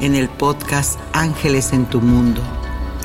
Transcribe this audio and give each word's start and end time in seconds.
en 0.00 0.14
el 0.14 0.28
podcast 0.28 1.00
Ángeles 1.12 1.72
en 1.72 1.86
tu 1.86 2.00
Mundo. 2.00 2.42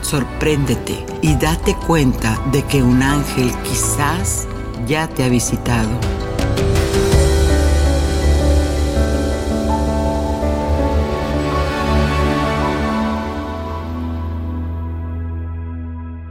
Sorpréndete 0.02 1.06
y 1.22 1.36
date 1.36 1.76
cuenta 1.76 2.40
de 2.52 2.64
que 2.64 2.84
un 2.84 3.02
ángel 3.02 3.52
quizás 3.64 4.48
ya 4.88 5.08
te 5.08 5.24
ha 5.24 5.30
visitado. 5.30 5.90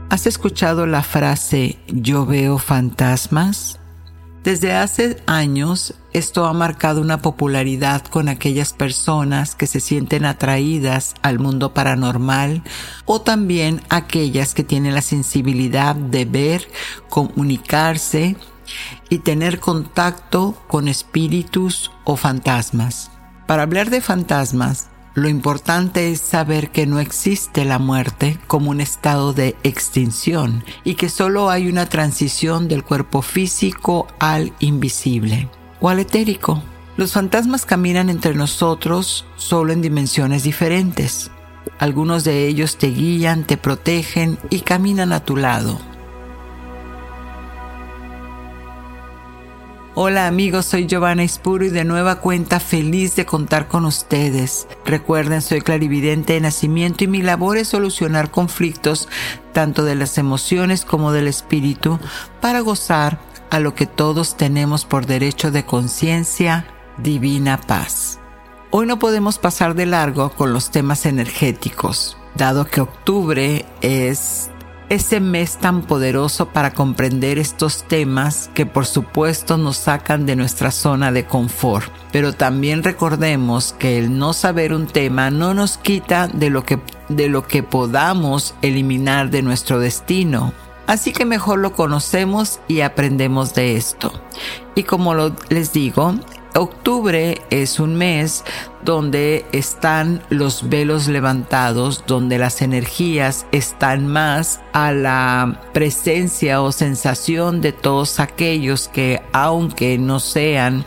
¿Has 0.09 0.27
escuchado 0.27 0.85
la 0.85 1.01
frase 1.01 1.79
yo 1.87 2.25
veo 2.25 2.57
fantasmas? 2.59 3.80
Desde 4.43 4.73
hace 4.73 5.21
años 5.27 5.93
esto 6.13 6.45
ha 6.45 6.53
marcado 6.53 6.99
una 6.99 7.21
popularidad 7.21 8.03
con 8.03 8.27
aquellas 8.27 8.73
personas 8.73 9.53
que 9.53 9.67
se 9.67 9.79
sienten 9.79 10.25
atraídas 10.25 11.13
al 11.21 11.37
mundo 11.37 11.75
paranormal 11.75 12.63
o 13.05 13.21
también 13.21 13.81
aquellas 13.89 14.55
que 14.55 14.63
tienen 14.63 14.95
la 14.95 15.03
sensibilidad 15.03 15.95
de 15.95 16.25
ver, 16.25 16.67
comunicarse 17.07 18.35
y 19.09 19.19
tener 19.19 19.59
contacto 19.59 20.57
con 20.67 20.87
espíritus 20.87 21.91
o 22.03 22.15
fantasmas. 22.15 23.11
Para 23.45 23.61
hablar 23.63 23.91
de 23.91 24.01
fantasmas, 24.01 24.89
lo 25.13 25.27
importante 25.27 26.09
es 26.09 26.21
saber 26.21 26.71
que 26.71 26.85
no 26.85 26.99
existe 26.99 27.65
la 27.65 27.79
muerte 27.79 28.39
como 28.47 28.71
un 28.71 28.79
estado 28.79 29.33
de 29.33 29.57
extinción 29.63 30.63
y 30.85 30.95
que 30.95 31.09
solo 31.09 31.49
hay 31.49 31.67
una 31.67 31.87
transición 31.87 32.69
del 32.69 32.85
cuerpo 32.85 33.21
físico 33.21 34.07
al 34.19 34.53
invisible 34.59 35.49
o 35.81 35.89
al 35.89 35.99
etérico. 35.99 36.63
Los 36.95 37.11
fantasmas 37.11 37.65
caminan 37.65 38.09
entre 38.09 38.35
nosotros 38.35 39.25
solo 39.35 39.73
en 39.73 39.81
dimensiones 39.81 40.43
diferentes. 40.43 41.29
Algunos 41.77 42.23
de 42.23 42.47
ellos 42.47 42.77
te 42.77 42.87
guían, 42.87 43.43
te 43.43 43.57
protegen 43.57 44.37
y 44.49 44.61
caminan 44.61 45.11
a 45.11 45.25
tu 45.25 45.35
lado. 45.35 45.90
Hola 49.93 50.25
amigos, 50.25 50.67
soy 50.67 50.87
Giovanna 50.87 51.25
Ispuro 51.25 51.65
y 51.65 51.69
de 51.69 51.83
nueva 51.83 52.21
cuenta 52.21 52.61
feliz 52.61 53.17
de 53.17 53.25
contar 53.25 53.67
con 53.67 53.83
ustedes. 53.83 54.65
Recuerden, 54.85 55.41
soy 55.41 55.59
clarividente 55.59 56.31
de 56.31 56.39
nacimiento 56.39 57.03
y 57.03 57.07
mi 57.07 57.21
labor 57.21 57.57
es 57.57 57.67
solucionar 57.67 58.31
conflictos 58.31 59.09
tanto 59.51 59.83
de 59.83 59.95
las 59.95 60.17
emociones 60.17 60.85
como 60.85 61.11
del 61.11 61.27
espíritu 61.27 61.99
para 62.39 62.61
gozar 62.61 63.19
a 63.49 63.59
lo 63.59 63.75
que 63.75 63.85
todos 63.85 64.37
tenemos 64.37 64.85
por 64.85 65.07
derecho 65.07 65.51
de 65.51 65.65
conciencia, 65.65 66.67
divina 66.97 67.59
paz. 67.59 68.17
Hoy 68.69 68.85
no 68.85 68.97
podemos 68.97 69.39
pasar 69.39 69.75
de 69.75 69.87
largo 69.87 70.29
con 70.29 70.53
los 70.53 70.71
temas 70.71 71.05
energéticos, 71.05 72.15
dado 72.35 72.65
que 72.65 72.79
octubre 72.79 73.65
es 73.81 74.50
ese 74.91 75.21
mes 75.21 75.55
tan 75.55 75.83
poderoso 75.83 76.47
para 76.47 76.73
comprender 76.73 77.39
estos 77.39 77.83
temas 77.83 78.49
que 78.53 78.65
por 78.65 78.85
supuesto 78.85 79.57
nos 79.57 79.77
sacan 79.77 80.25
de 80.25 80.35
nuestra 80.35 80.69
zona 80.69 81.13
de 81.13 81.25
confort. 81.25 81.89
Pero 82.11 82.33
también 82.33 82.83
recordemos 82.83 83.73
que 83.79 83.97
el 83.97 84.17
no 84.17 84.33
saber 84.33 84.73
un 84.73 84.87
tema 84.87 85.31
no 85.31 85.53
nos 85.53 85.77
quita 85.77 86.27
de 86.27 86.49
lo 86.49 86.65
que, 86.65 86.77
de 87.07 87.29
lo 87.29 87.47
que 87.47 87.63
podamos 87.63 88.53
eliminar 88.61 89.29
de 89.29 89.41
nuestro 89.43 89.79
destino. 89.79 90.51
Así 90.87 91.13
que 91.13 91.23
mejor 91.23 91.59
lo 91.59 91.71
conocemos 91.71 92.59
y 92.67 92.81
aprendemos 92.81 93.53
de 93.53 93.77
esto. 93.77 94.11
Y 94.75 94.83
como 94.83 95.15
les 95.47 95.71
digo, 95.71 96.15
Octubre 96.53 97.41
es 97.49 97.79
un 97.79 97.95
mes 97.95 98.43
donde 98.83 99.45
están 99.53 100.21
los 100.29 100.67
velos 100.67 101.07
levantados, 101.07 102.03
donde 102.07 102.37
las 102.37 102.61
energías 102.61 103.45
están 103.53 104.05
más 104.05 104.59
a 104.73 104.91
la 104.91 105.61
presencia 105.71 106.61
o 106.61 106.73
sensación 106.73 107.61
de 107.61 107.71
todos 107.71 108.19
aquellos 108.19 108.89
que, 108.89 109.21
aunque 109.31 109.97
no 109.97 110.19
sean 110.19 110.83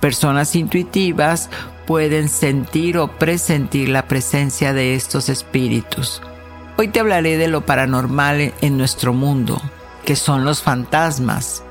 personas 0.00 0.54
intuitivas, 0.54 1.48
pueden 1.86 2.28
sentir 2.28 2.98
o 2.98 3.08
presentir 3.08 3.88
la 3.88 4.06
presencia 4.08 4.74
de 4.74 4.96
estos 4.96 5.30
espíritus. 5.30 6.20
Hoy 6.76 6.88
te 6.88 7.00
hablaré 7.00 7.38
de 7.38 7.48
lo 7.48 7.64
paranormal 7.64 8.52
en 8.60 8.76
nuestro 8.76 9.14
mundo, 9.14 9.62
que 10.04 10.14
son 10.14 10.44
los 10.44 10.60
fantasmas. 10.60 11.62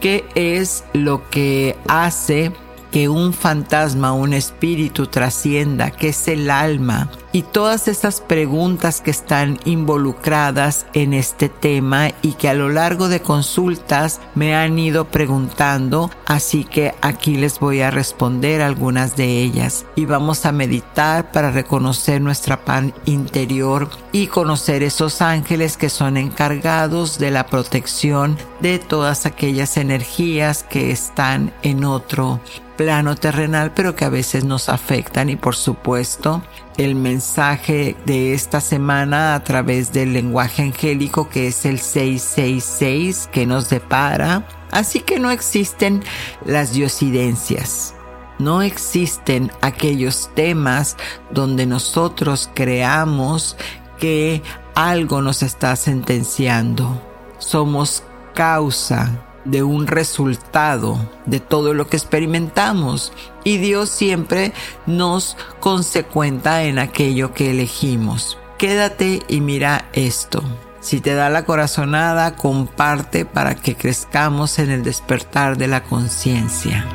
¿Qué 0.00 0.24
es 0.34 0.84
lo 0.94 1.28
que 1.28 1.76
hace 1.86 2.50
que 2.94 3.08
un 3.08 3.32
fantasma, 3.32 4.12
un 4.12 4.32
espíritu 4.34 5.08
trascienda, 5.08 5.90
que 5.90 6.10
es 6.10 6.28
el 6.28 6.48
alma, 6.48 7.10
y 7.34 7.42
todas 7.42 7.88
esas 7.88 8.20
preguntas 8.20 9.00
que 9.00 9.10
están 9.10 9.58
involucradas 9.64 10.86
en 10.92 11.12
este 11.12 11.48
tema 11.48 12.10
y 12.22 12.34
que 12.34 12.48
a 12.48 12.54
lo 12.54 12.68
largo 12.68 13.08
de 13.08 13.20
consultas 13.20 14.20
me 14.36 14.54
han 14.54 14.78
ido 14.78 15.06
preguntando, 15.06 16.12
así 16.26 16.62
que 16.62 16.94
aquí 17.00 17.34
les 17.34 17.58
voy 17.58 17.80
a 17.80 17.90
responder 17.90 18.62
algunas 18.62 19.16
de 19.16 19.42
ellas. 19.42 19.84
Y 19.96 20.06
vamos 20.06 20.46
a 20.46 20.52
meditar 20.52 21.32
para 21.32 21.50
reconocer 21.50 22.20
nuestra 22.20 22.64
pan 22.64 22.94
interior 23.04 23.90
y 24.12 24.28
conocer 24.28 24.84
esos 24.84 25.20
ángeles 25.20 25.76
que 25.76 25.90
son 25.90 26.16
encargados 26.16 27.18
de 27.18 27.32
la 27.32 27.46
protección 27.46 28.38
de 28.60 28.78
todas 28.78 29.26
aquellas 29.26 29.76
energías 29.76 30.62
que 30.62 30.92
están 30.92 31.52
en 31.62 31.84
otro 31.84 32.38
plano 32.76 33.16
terrenal, 33.16 33.72
pero 33.74 33.96
que 33.96 34.04
a 34.04 34.08
veces 34.08 34.44
nos 34.44 34.68
afectan 34.68 35.30
y 35.30 35.36
por 35.36 35.56
supuesto 35.56 36.42
el 36.76 36.94
mensaje 36.94 37.96
de 38.04 38.34
esta 38.34 38.60
semana 38.60 39.34
a 39.34 39.44
través 39.44 39.92
del 39.92 40.12
lenguaje 40.12 40.62
angélico 40.62 41.28
que 41.28 41.48
es 41.48 41.64
el 41.64 41.78
666 41.78 43.28
que 43.32 43.46
nos 43.46 43.68
depara. 43.68 44.46
Así 44.70 45.00
que 45.00 45.20
no 45.20 45.30
existen 45.30 46.02
las 46.44 46.72
diosidencias. 46.72 47.94
No 48.38 48.62
existen 48.62 49.52
aquellos 49.60 50.30
temas 50.34 50.96
donde 51.30 51.66
nosotros 51.66 52.50
creamos 52.54 53.56
que 53.98 54.42
algo 54.74 55.22
nos 55.22 55.44
está 55.44 55.76
sentenciando. 55.76 57.00
Somos 57.38 58.02
causa 58.34 59.33
de 59.44 59.62
un 59.62 59.86
resultado 59.86 60.98
de 61.26 61.40
todo 61.40 61.74
lo 61.74 61.86
que 61.86 61.96
experimentamos 61.96 63.12
y 63.44 63.58
Dios 63.58 63.90
siempre 63.90 64.52
nos 64.86 65.36
consecuenta 65.60 66.64
en 66.64 66.78
aquello 66.78 67.34
que 67.34 67.50
elegimos. 67.50 68.38
Quédate 68.58 69.22
y 69.28 69.40
mira 69.40 69.88
esto. 69.92 70.42
Si 70.80 71.00
te 71.00 71.14
da 71.14 71.30
la 71.30 71.44
corazonada, 71.44 72.36
comparte 72.36 73.24
para 73.24 73.54
que 73.54 73.74
crezcamos 73.74 74.58
en 74.58 74.70
el 74.70 74.82
despertar 74.82 75.56
de 75.56 75.66
la 75.66 75.82
conciencia. 75.82 76.86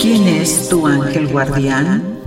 ¿Quién 0.00 0.28
es 0.28 0.68
tu 0.70 0.86
ángel 0.86 1.28
guardián? 1.28 2.18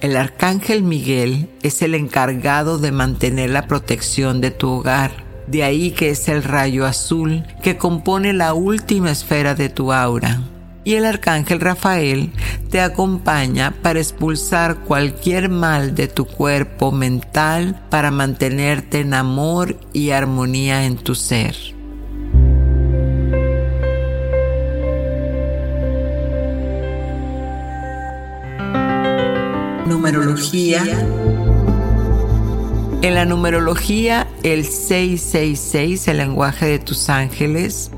El 0.00 0.16
arcángel 0.16 0.82
Miguel 0.82 1.50
es 1.62 1.82
el 1.82 1.94
encargado 1.94 2.78
de 2.78 2.90
mantener 2.90 3.50
la 3.50 3.66
protección 3.66 4.40
de 4.40 4.50
tu 4.50 4.70
hogar. 4.70 5.10
De 5.46 5.62
ahí 5.62 5.90
que 5.90 6.08
es 6.08 6.26
el 6.28 6.42
rayo 6.42 6.86
azul 6.86 7.44
que 7.62 7.76
compone 7.76 8.32
la 8.32 8.54
última 8.54 9.10
esfera 9.10 9.54
de 9.54 9.68
tu 9.68 9.92
aura. 9.92 10.40
Y 10.84 10.94
el 10.94 11.04
arcángel 11.04 11.60
Rafael 11.60 12.32
te 12.70 12.80
acompaña 12.80 13.74
para 13.82 13.98
expulsar 13.98 14.76
cualquier 14.84 15.50
mal 15.50 15.94
de 15.94 16.08
tu 16.08 16.24
cuerpo 16.24 16.92
mental 16.92 17.78
para 17.90 18.10
mantenerte 18.10 19.00
en 19.00 19.12
amor 19.12 19.76
y 19.92 20.10
armonía 20.12 20.86
en 20.86 20.96
tu 20.96 21.14
ser. 21.14 21.56
Numerología. 29.90 30.82
En 33.02 33.14
la 33.14 33.24
numerología, 33.24 34.28
el 34.42 34.64
666, 34.64 36.08
el 36.08 36.18
lenguaje 36.18 36.66
de 36.66 36.78
tus 36.78 37.08
ángeles, 37.08 37.90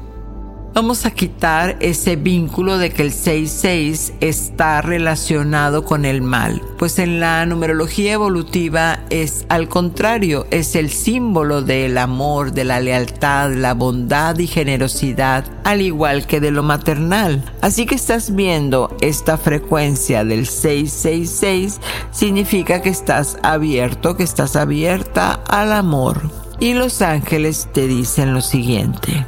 Vamos 0.75 1.05
a 1.05 1.11
quitar 1.11 1.77
ese 1.81 2.17
vínculo 2.17 2.79
de 2.79 2.89
que 2.89 3.03
el 3.03 3.13
66 3.13 4.15
está 4.21 4.81
relacionado 4.81 5.85
con 5.85 6.07
el 6.07 6.23
mal, 6.23 6.62
pues 6.83 6.99
en 6.99 7.21
la 7.21 7.47
numerología 7.47 8.15
evolutiva 8.15 9.05
es 9.09 9.47
al 9.49 9.69
contrario, 9.69 10.49
es 10.51 10.75
el 10.75 10.91
símbolo 10.91 11.63
del 11.63 11.97
amor, 11.97 12.51
de 12.51 12.65
la 12.65 12.81
lealtad, 12.81 13.53
la 13.53 13.73
bondad 13.73 14.37
y 14.41 14.49
generosidad, 14.49 15.45
al 15.63 15.81
igual 15.81 16.27
que 16.27 16.41
de 16.41 16.51
lo 16.51 16.65
maternal. 16.65 17.45
Así 17.61 17.87
que 17.87 17.95
estás 17.95 18.35
viendo 18.35 18.97
esta 19.01 19.39
frecuencia 19.39 20.25
del 20.25 20.49
666 20.49 21.81
significa 22.11 22.83
que 22.83 22.89
estás 22.89 23.39
abierto, 23.45 24.17
que 24.17 24.25
estás 24.25 24.57
abierta 24.57 25.35
al 25.35 25.73
amor. 25.73 26.33
Y 26.59 26.75
los 26.75 27.01
ángeles 27.01 27.69
te 27.73 27.87
dicen 27.87 28.35
lo 28.35 28.41
siguiente. 28.41 29.25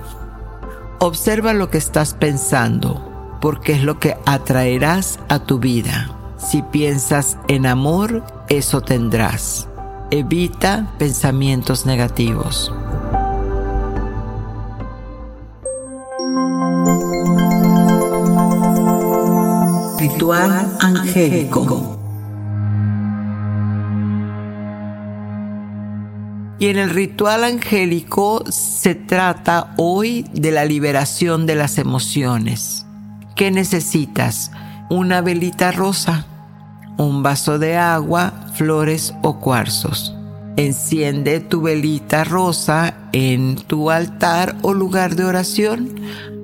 Observa 0.99 1.53
lo 1.53 1.71
que 1.71 1.79
estás 1.79 2.15
pensando, 2.15 3.39
porque 3.41 3.75
es 3.75 3.85
lo 3.85 4.01
que 4.01 4.17
atraerás 4.27 5.21
a 5.29 5.39
tu 5.39 5.61
vida. 5.61 6.24
Si 6.45 6.61
piensas 6.61 7.39
en 7.49 7.65
amor, 7.65 8.23
eso 8.51 8.83
tendrás. 8.83 9.67
Evita 10.11 10.93
pensamientos 10.99 11.87
negativos. 11.87 12.71
Ritual 19.99 20.77
angélico. 20.81 21.99
Y 26.59 26.69
en 26.69 26.77
el 26.77 26.91
ritual 26.91 27.45
angélico 27.45 28.45
se 28.51 28.95
trata 28.95 29.73
hoy 29.79 30.27
de 30.35 30.51
la 30.51 30.67
liberación 30.67 31.47
de 31.47 31.55
las 31.55 31.79
emociones. 31.79 32.85
¿Qué 33.35 33.51
necesitas? 33.51 34.53
Una 34.91 35.23
velita 35.23 35.73
rosa, 35.73 36.27
un 36.97 37.23
vaso 37.23 37.59
de 37.59 37.77
agua, 37.77 38.33
flores 38.55 39.15
o 39.23 39.41
cuarzos. 39.41 40.15
Enciende 40.57 41.41
tu 41.41 41.63
velita 41.63 42.23
rosa 42.23 42.95
en 43.13 43.57
tu 43.57 43.91
altar 43.91 44.57
o 44.63 44.73
lugar 44.73 45.17
de 45.17 45.25
oración. 45.25 46.01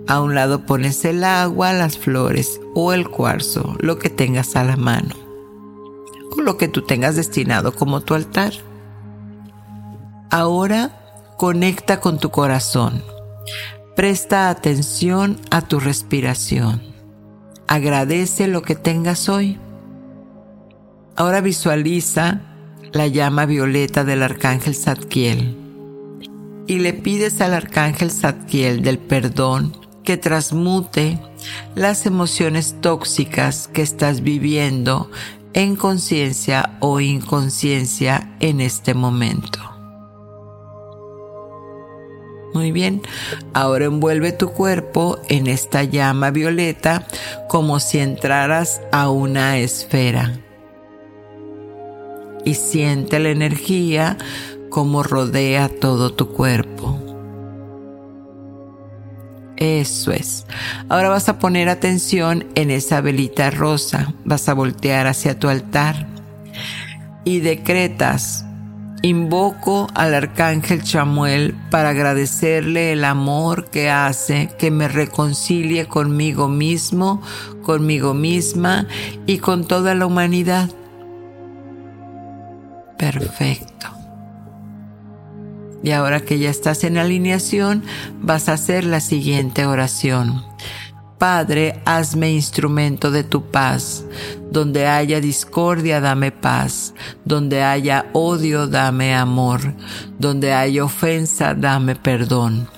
A 0.08 0.20
un 0.20 0.35
lado 0.35 0.67
pones 0.67 1.05
el 1.05 1.23
agua, 1.23 1.73
las 1.73 1.97
flores 1.97 2.61
o 2.75 2.93
el 2.93 3.08
cuarzo, 3.08 3.76
lo 3.79 3.99
que 3.99 4.11
tengas 4.11 4.56
a 4.56 4.64
la 4.64 4.76
mano. 4.76 5.14
O 6.37 6.41
lo 6.41 6.56
que 6.56 6.67
tú 6.67 6.82
tengas 6.82 7.14
destinado 7.14 7.73
como 7.73 8.00
tu 8.00 8.14
altar. 8.14 8.53
Ahora 10.31 10.91
conecta 11.37 12.00
con 12.00 12.19
tu 12.19 12.31
corazón. 12.31 13.03
Presta 13.94 14.50
atención 14.50 15.38
a 15.50 15.62
tu 15.62 15.79
respiración. 15.79 16.82
Agradece 17.69 18.49
lo 18.49 18.62
que 18.62 18.75
tengas 18.75 19.29
hoy. 19.29 19.61
Ahora 21.16 21.40
visualiza 21.40 22.40
la 22.92 23.06
llama 23.06 23.46
violeta 23.46 24.04
del 24.04 24.22
arcángel 24.22 24.74
Zadkiel 24.74 25.56
y 26.66 26.78
le 26.78 26.92
pides 26.92 27.40
al 27.40 27.54
arcángel 27.54 28.10
Zadkiel 28.10 28.82
del 28.82 28.98
perdón 28.98 29.76
que 30.04 30.16
transmute 30.16 31.18
las 31.74 32.06
emociones 32.06 32.76
tóxicas 32.80 33.68
que 33.68 33.82
estás 33.82 34.22
viviendo 34.22 35.10
en 35.52 35.76
conciencia 35.76 36.76
o 36.80 37.00
inconsciencia 37.00 38.36
en 38.40 38.60
este 38.60 38.94
momento. 38.94 39.58
Muy 42.54 42.72
bien, 42.72 43.02
ahora 43.54 43.84
envuelve 43.84 44.32
tu 44.32 44.50
cuerpo 44.50 45.18
en 45.28 45.46
esta 45.46 45.84
llama 45.84 46.30
violeta 46.30 47.06
como 47.48 47.78
si 47.78 47.98
entraras 47.98 48.80
a 48.90 49.10
una 49.10 49.58
esfera. 49.58 50.40
Y 52.44 52.54
siente 52.54 53.19
la 53.19 53.31
energía 53.31 54.16
como 54.70 55.02
rodea 55.02 55.69
todo 55.69 56.12
tu 56.12 56.28
cuerpo. 56.28 56.98
Eso 59.56 60.12
es. 60.12 60.46
Ahora 60.88 61.10
vas 61.10 61.28
a 61.28 61.38
poner 61.38 61.69
atención 61.69 62.46
en 62.54 62.70
esa 62.70 63.00
velita 63.00 63.50
rosa. 63.50 64.14
Vas 64.25 64.48
a 64.48 64.54
voltear 64.54 65.06
hacia 65.06 65.38
tu 65.38 65.48
altar 65.48 66.06
y 67.25 67.40
decretas 67.40 68.46
Invoco 69.02 69.86
al 69.94 70.12
arcángel 70.12 70.82
Chamuel 70.82 71.54
para 71.70 71.90
agradecerle 71.90 72.93
el 72.93 73.04
amor 73.04 73.70
que 73.70 73.88
hace 73.88 74.50
que 74.58 74.70
me 74.70 74.88
reconcilie 74.88 75.86
conmigo 75.86 76.48
mismo, 76.48 77.22
conmigo 77.62 78.12
misma 78.12 78.86
y 79.25 79.38
con 79.38 79.66
toda 79.66 79.94
la 79.94 80.05
humanidad. 80.05 80.69
Perfecto. 83.00 83.88
Y 85.82 85.92
ahora 85.92 86.20
que 86.20 86.38
ya 86.38 86.50
estás 86.50 86.84
en 86.84 86.98
alineación, 86.98 87.82
vas 88.20 88.50
a 88.50 88.52
hacer 88.52 88.84
la 88.84 89.00
siguiente 89.00 89.64
oración. 89.64 90.44
Padre, 91.19 91.80
hazme 91.86 92.30
instrumento 92.30 93.10
de 93.10 93.24
tu 93.24 93.50
paz. 93.50 94.04
Donde 94.50 94.86
haya 94.86 95.20
discordia, 95.20 96.00
dame 96.00 96.30
paz. 96.30 96.92
Donde 97.24 97.62
haya 97.62 98.06
odio, 98.12 98.66
dame 98.66 99.14
amor. 99.14 99.74
Donde 100.19 100.52
haya 100.52 100.84
ofensa, 100.84 101.54
dame 101.54 101.96
perdón. 101.96 102.69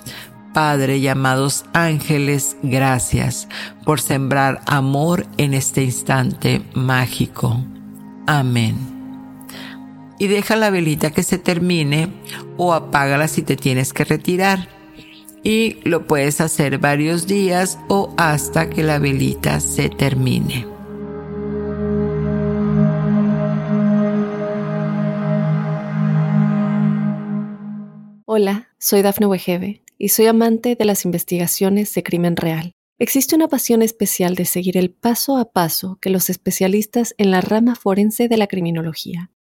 Padre, 0.55 1.01
llamados 1.01 1.65
ángeles, 1.73 2.57
gracias 2.63 3.49
por 3.85 4.01
sembrar 4.01 4.61
amor 4.67 5.27
en 5.37 5.55
este 5.55 5.83
instante 5.83 6.63
mágico. 6.75 7.65
Amén. 8.29 8.92
Y 10.19 10.29
deja 10.29 10.57
la 10.57 10.71
velita 10.71 11.11
que 11.11 11.23
se 11.23 11.39
termine 11.39 12.09
o 12.57 12.73
apágala 12.73 13.29
si 13.29 13.43
te 13.43 13.57
tienes 13.57 13.93
que 13.93 14.05
retirar 14.05 14.69
y 15.43 15.79
lo 15.85 16.07
puedes 16.07 16.41
hacer 16.41 16.79
varios 16.79 17.27
días 17.27 17.79
o 17.89 18.15
hasta 18.17 18.71
que 18.71 18.83
la 18.83 18.99
velita 18.99 19.61
se 19.61 19.89
termine. 19.89 20.67
Hola, 28.25 28.69
soy 28.79 29.03
Dafne 29.03 29.27
Wegebe 29.27 29.83
y 29.99 30.09
soy 30.09 30.27
amante 30.27 30.75
de 30.75 30.85
las 30.85 31.05
investigaciones 31.05 31.93
de 31.95 32.03
crimen 32.03 32.37
real. 32.37 32.73
Existe 32.99 33.35
una 33.35 33.49
pasión 33.49 33.83
especial 33.83 34.37
de 34.37 34.45
seguir 34.45 34.77
el 34.77 34.91
paso 34.91 35.37
a 35.37 35.53
paso 35.53 35.99
que 36.01 36.09
los 36.09 36.31
especialistas 36.31 37.15
en 37.19 37.31
la 37.31 37.41
rama 37.41 37.75
forense 37.75 38.29
de 38.29 38.37
la 38.37 38.47
criminología 38.47 39.31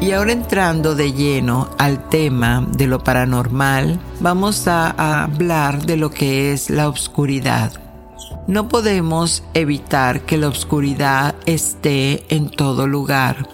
Y 0.00 0.12
ahora 0.12 0.32
entrando 0.32 0.94
de 0.94 1.12
lleno 1.12 1.68
al 1.76 2.08
tema 2.08 2.66
de 2.70 2.86
lo 2.86 3.04
paranormal, 3.04 4.00
vamos 4.20 4.66
a, 4.66 5.24
hablar 5.24 5.84
de 5.84 5.98
lo 5.98 6.10
que 6.10 6.52
es 6.52 6.70
la 6.70 6.88
oscuridad. 6.88 7.72
No 8.46 8.66
podemos 8.68 9.44
evitar 9.52 10.22
que 10.22 10.38
la 10.38 10.48
oscuridad 10.48 11.34
esté 11.44 12.24
en 12.34 12.48
todo 12.48 12.86
lugar, 12.86 13.46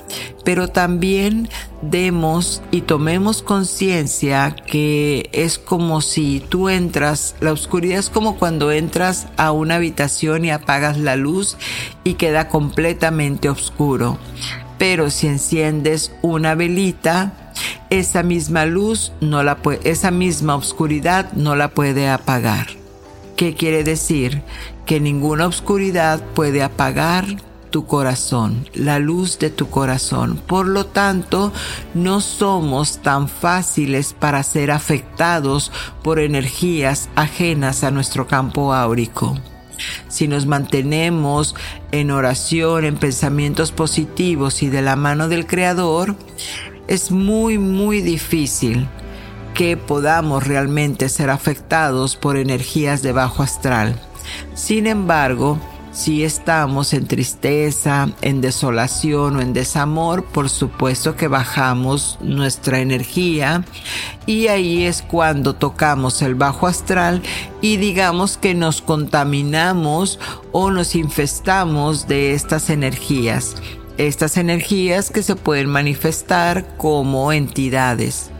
pero 0.44 0.68
también 0.68 1.48
demos 1.82 2.62
y 2.70 2.82
tomemos 2.82 3.42
conciencia 3.42 4.54
que 4.54 5.28
es 5.32 5.58
como 5.58 6.00
si 6.00 6.44
tú 6.48 6.68
entras, 6.68 7.34
la 7.40 7.52
oscuridad 7.52 7.98
es 7.98 8.08
como 8.08 8.36
cuando 8.36 8.70
entras 8.70 9.26
a 9.36 9.50
una 9.50 9.74
habitación 9.74 10.44
y 10.44 10.52
apagas 10.52 10.96
la 10.96 11.16
luz 11.16 11.56
y 12.04 12.14
queda 12.14 12.48
completamente 12.48 13.50
oscuro 13.50 14.16
pero 14.78 15.10
si 15.10 15.26
enciendes 15.26 16.12
una 16.22 16.54
velita, 16.54 17.32
esa 17.90 18.22
misma 18.22 18.66
luz 18.66 19.12
no 19.20 19.42
la 19.42 19.58
puede, 19.58 19.88
esa 19.88 20.10
misma 20.10 20.56
oscuridad 20.56 21.32
no 21.32 21.56
la 21.56 21.68
puede 21.68 22.08
apagar. 22.08 22.68
¿Qué 23.36 23.54
quiere 23.54 23.84
decir? 23.84 24.42
Que 24.86 25.00
ninguna 25.00 25.46
oscuridad 25.46 26.22
puede 26.34 26.62
apagar 26.62 27.26
tu 27.70 27.86
corazón, 27.86 28.68
la 28.74 28.98
luz 28.98 29.38
de 29.38 29.50
tu 29.50 29.68
corazón. 29.68 30.40
Por 30.46 30.66
lo 30.66 30.86
tanto, 30.86 31.52
no 31.94 32.20
somos 32.20 32.98
tan 33.02 33.28
fáciles 33.28 34.14
para 34.14 34.42
ser 34.42 34.70
afectados 34.70 35.72
por 36.02 36.18
energías 36.18 37.08
ajenas 37.16 37.84
a 37.84 37.90
nuestro 37.90 38.26
campo 38.26 38.72
áurico 38.72 39.36
si 40.08 40.28
nos 40.28 40.46
mantenemos 40.46 41.54
en 41.92 42.10
oración, 42.10 42.84
en 42.84 42.96
pensamientos 42.96 43.72
positivos 43.72 44.62
y 44.62 44.68
de 44.68 44.82
la 44.82 44.96
mano 44.96 45.28
del 45.28 45.46
Creador, 45.46 46.16
es 46.88 47.10
muy, 47.10 47.58
muy 47.58 48.00
difícil 48.00 48.86
que 49.54 49.76
podamos 49.76 50.46
realmente 50.46 51.08
ser 51.08 51.30
afectados 51.30 52.16
por 52.16 52.36
energías 52.36 53.02
de 53.02 53.12
bajo 53.12 53.42
astral. 53.42 53.98
Sin 54.54 54.86
embargo, 54.86 55.58
si 55.96 56.24
estamos 56.24 56.92
en 56.92 57.06
tristeza, 57.06 58.10
en 58.20 58.42
desolación 58.42 59.36
o 59.36 59.40
en 59.40 59.54
desamor, 59.54 60.26
por 60.26 60.50
supuesto 60.50 61.16
que 61.16 61.26
bajamos 61.26 62.18
nuestra 62.20 62.80
energía 62.80 63.64
y 64.26 64.48
ahí 64.48 64.84
es 64.84 65.00
cuando 65.00 65.54
tocamos 65.54 66.20
el 66.20 66.34
bajo 66.34 66.66
astral 66.66 67.22
y 67.62 67.78
digamos 67.78 68.36
que 68.36 68.54
nos 68.54 68.82
contaminamos 68.82 70.20
o 70.52 70.70
nos 70.70 70.94
infestamos 70.94 72.06
de 72.06 72.34
estas 72.34 72.68
energías. 72.68 73.56
Estas 73.96 74.36
energías 74.36 75.08
que 75.08 75.22
se 75.22 75.34
pueden 75.34 75.70
manifestar 75.70 76.76
como 76.76 77.32
entidades 77.32 78.30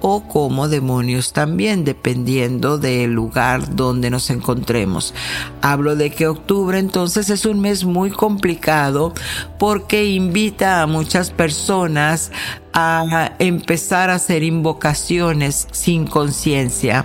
o 0.00 0.22
como 0.22 0.68
demonios 0.68 1.32
también, 1.32 1.84
dependiendo 1.84 2.78
del 2.78 3.12
lugar 3.12 3.74
donde 3.74 4.10
nos 4.10 4.30
encontremos. 4.30 5.14
Hablo 5.62 5.96
de 5.96 6.10
que 6.10 6.26
octubre 6.26 6.78
entonces 6.78 7.30
es 7.30 7.44
un 7.44 7.60
mes 7.60 7.84
muy 7.84 8.10
complicado 8.10 9.14
porque 9.58 10.06
invita 10.06 10.82
a 10.82 10.86
muchas 10.86 11.30
personas 11.30 12.32
a 12.72 13.32
empezar 13.38 14.10
a 14.10 14.14
hacer 14.14 14.42
invocaciones 14.42 15.68
sin 15.72 16.06
conciencia 16.06 17.04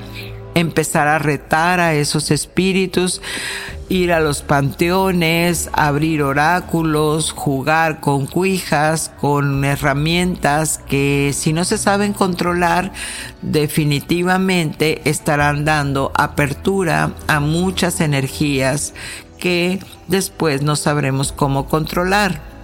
empezar 0.55 1.07
a 1.07 1.19
retar 1.19 1.79
a 1.79 1.93
esos 1.93 2.31
espíritus, 2.31 3.21
ir 3.89 4.13
a 4.13 4.19
los 4.19 4.41
panteones, 4.41 5.69
abrir 5.73 6.23
oráculos, 6.23 7.31
jugar 7.31 7.99
con 7.99 8.25
cuijas, 8.25 9.11
con 9.19 9.63
herramientas 9.63 10.79
que 10.87 11.31
si 11.33 11.53
no 11.53 11.63
se 11.65 11.77
saben 11.77 12.13
controlar, 12.13 12.91
definitivamente 13.41 15.07
estarán 15.09 15.65
dando 15.65 16.11
apertura 16.15 17.11
a 17.27 17.39
muchas 17.39 18.01
energías 18.01 18.93
que 19.37 19.79
después 20.07 20.63
no 20.63 20.75
sabremos 20.75 21.31
cómo 21.31 21.67
controlar. 21.67 22.54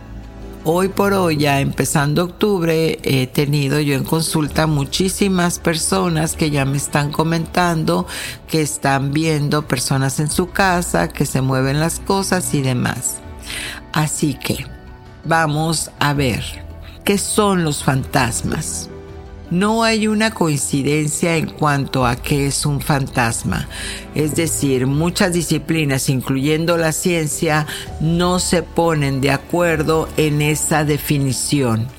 Hoy 0.63 0.89
por 0.89 1.13
hoy, 1.13 1.38
ya 1.38 1.60
empezando 1.60 2.24
octubre, 2.24 3.00
he 3.01 3.25
tenido 3.25 3.80
yo 3.80 3.96
en 3.96 4.03
consulta 4.03 4.68
muchísimas 4.68 5.58
personas 5.58 6.36
que 6.36 6.51
ya 6.51 6.65
me 6.65 6.77
están 6.77 7.12
comentando 7.12 8.06
que 8.48 8.62
están 8.62 9.12
viendo 9.12 9.68
personas 9.68 10.20
en 10.20 10.30
su 10.30 10.51
casa, 10.51 11.08
que 11.08 11.25
se 11.25 11.41
mueven 11.41 11.80
las 11.80 12.00
cosas 12.00 12.53
y 12.53 12.62
demás. 12.62 13.18
Así 13.91 14.36
que 14.36 14.68
vamos 15.25 15.89
a 15.98 16.13
ver 16.13 16.44
qué 17.06 17.18
son 17.18 17.63
los 17.63 17.84
fantasmas. 17.84 18.88
No 19.51 19.84
hay 19.84 20.08
una 20.08 20.31
coincidencia 20.31 21.36
en 21.36 21.48
cuanto 21.48 22.05
a 22.05 22.15
qué 22.15 22.48
es 22.48 22.65
un 22.65 22.79
fantasma. 22.79 23.67
Es 24.15 24.34
decir, 24.34 24.88
muchas 24.88 25.34
disciplinas, 25.34 26.08
incluyendo 26.08 26.77
la 26.77 26.93
ciencia, 26.93 27.67
no 28.00 28.39
se 28.39 28.63
ponen 28.63 29.20
de 29.20 29.31
acuerdo 29.31 30.08
en 30.15 30.41
esa 30.41 30.86
definición, 30.86 31.89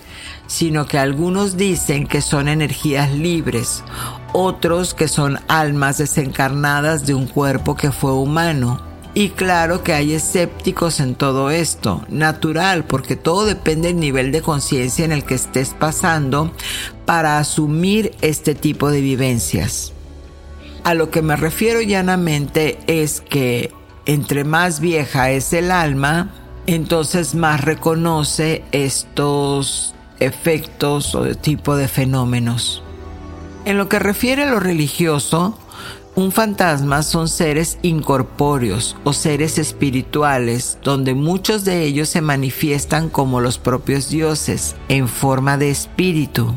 sino 0.47 0.87
que 0.87 0.97
algunos 0.97 1.59
dicen 1.59 2.07
que 2.07 2.23
son 2.23 2.49
energías 2.49 3.13
libres, 3.13 3.85
otros 4.33 4.95
que 4.95 5.07
son 5.07 5.39
almas 5.47 5.99
desencarnadas 5.99 7.05
de 7.05 7.13
un 7.13 7.27
cuerpo 7.27 7.77
que 7.77 7.93
fue 7.93 8.15
humano 8.15 8.93
y 9.15 9.29
claro 9.29 9.83
que 9.83 9.93
hay 9.93 10.15
escépticos 10.15 10.99
en 10.99 11.15
todo 11.15 11.51
esto, 11.51 12.03
natural, 12.09 12.85
porque 12.85 13.15
todo 13.15 13.45
depende 13.45 13.89
del 13.89 14.01
nivel 14.01 14.33
de 14.33 14.41
conciencia 14.41 15.05
en 15.05 15.13
el 15.13 15.25
que 15.25 15.35
estés 15.35 15.75
pasando 15.79 16.51
para 17.05 17.39
asumir 17.39 18.13
este 18.21 18.55
tipo 18.55 18.91
de 18.91 19.01
vivencias. 19.01 19.93
A 20.85 20.95
lo 20.95 21.11
que 21.11 21.23
me 21.23 21.37
refiero 21.37 21.81
llanamente 21.81 22.79
es 22.87 23.21
que 23.21 23.73
entre 24.05 24.45
más 24.45 24.81
vieja 24.81 25.31
es 25.31 25.53
el 25.53 25.71
alma, 25.71 26.35
entonces 26.67 27.35
más 27.35 27.61
reconoce 27.61 28.65
estos 28.73 29.95
efectos 30.19 31.15
o 31.15 31.35
tipo 31.35 31.77
de 31.77 31.89
fenómenos. 31.89 32.83
En 33.65 33.79
lo 33.79 33.89
que 33.89 33.99
refiere 33.99 34.43
a 34.43 34.51
lo 34.51 34.59
religioso, 34.59 35.57
un 36.15 36.31
fantasma 36.31 37.03
son 37.03 37.29
seres 37.29 37.79
incorpóreos 37.83 38.97
o 39.05 39.13
seres 39.13 39.59
espirituales, 39.59 40.79
donde 40.83 41.15
muchos 41.15 41.65
de 41.65 41.85
ellos 41.85 42.09
se 42.09 42.21
manifiestan 42.21 43.09
como 43.09 43.41
los 43.41 43.59
propios 43.59 44.11
dioses, 44.11 44.75
en 44.89 45.09
forma 45.09 45.57
de 45.57 45.71
espíritu. 45.71 46.55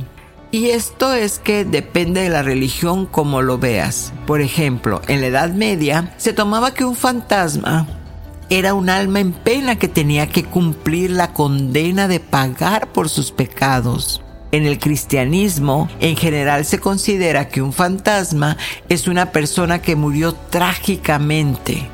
Y 0.56 0.70
esto 0.70 1.12
es 1.12 1.38
que 1.38 1.66
depende 1.66 2.22
de 2.22 2.30
la 2.30 2.42
religión 2.42 3.08
como 3.08 3.42
lo 3.42 3.58
veas. 3.58 4.14
Por 4.26 4.40
ejemplo, 4.40 5.02
en 5.10 5.20
la 5.20 5.28
Edad 5.28 5.50
Media 5.50 6.14
se 6.16 6.32
tomaba 6.32 6.74
que 6.74 6.86
un 6.86 6.96
fantasma 6.96 7.86
era 8.50 8.74
un 8.74 8.90
alma 8.90 9.20
en 9.20 9.34
pena 9.34 9.78
que 9.78 9.90
tenía 9.90 10.30
que 10.30 10.46
cumplir 10.46 11.12
la 11.12 11.34
condena 11.34 12.08
de 12.08 12.22
pagar 12.22 12.88
por 12.94 13.10
sus 13.10 13.34
pecados. 13.34 14.22
En 14.54 14.66
el 14.66 14.80
cristianismo, 14.80 15.90
en 16.00 16.16
general 16.16 16.64
se 16.64 16.80
considera 16.80 17.50
que 17.50 17.62
un 17.62 17.74
fantasma 17.74 18.56
es 18.88 19.10
una 19.10 19.34
persona 19.34 19.82
que 19.82 19.98
murió 19.98 20.32
trágicamente 20.32 21.90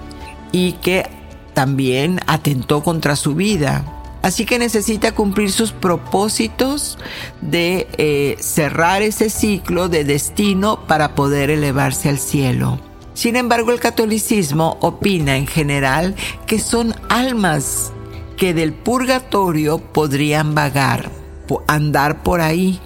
y 0.51 0.73
que 0.73 1.09
también 1.55 2.19
atentó 2.27 2.83
contra 2.83 3.15
su 3.15 3.33
vida. 3.33 4.00
Así 4.21 4.45
que 4.45 4.59
necesita 4.59 5.13
cumplir 5.13 5.51
sus 5.51 5.71
propósitos 5.71 6.97
de 7.41 7.87
eh, 7.97 8.37
cerrar 8.39 9.01
ese 9.01 9.29
ciclo 9.29 9.89
de 9.89 10.03
destino 10.03 10.85
para 10.87 11.15
poder 11.15 11.49
elevarse 11.49 12.09
al 12.09 12.19
cielo. 12.19 12.79
Sin 13.13 13.35
embargo, 13.35 13.71
el 13.71 13.79
catolicismo 13.79 14.77
opina 14.81 15.37
en 15.37 15.47
general 15.47 16.15
que 16.47 16.59
son 16.59 16.95
almas 17.09 17.91
que 18.37 18.53
del 18.53 18.73
purgatorio 18.73 19.79
podrían 19.79 20.55
vagar 20.55 21.21
andar 21.67 22.23
por 22.23 22.41
ahí 22.41 22.79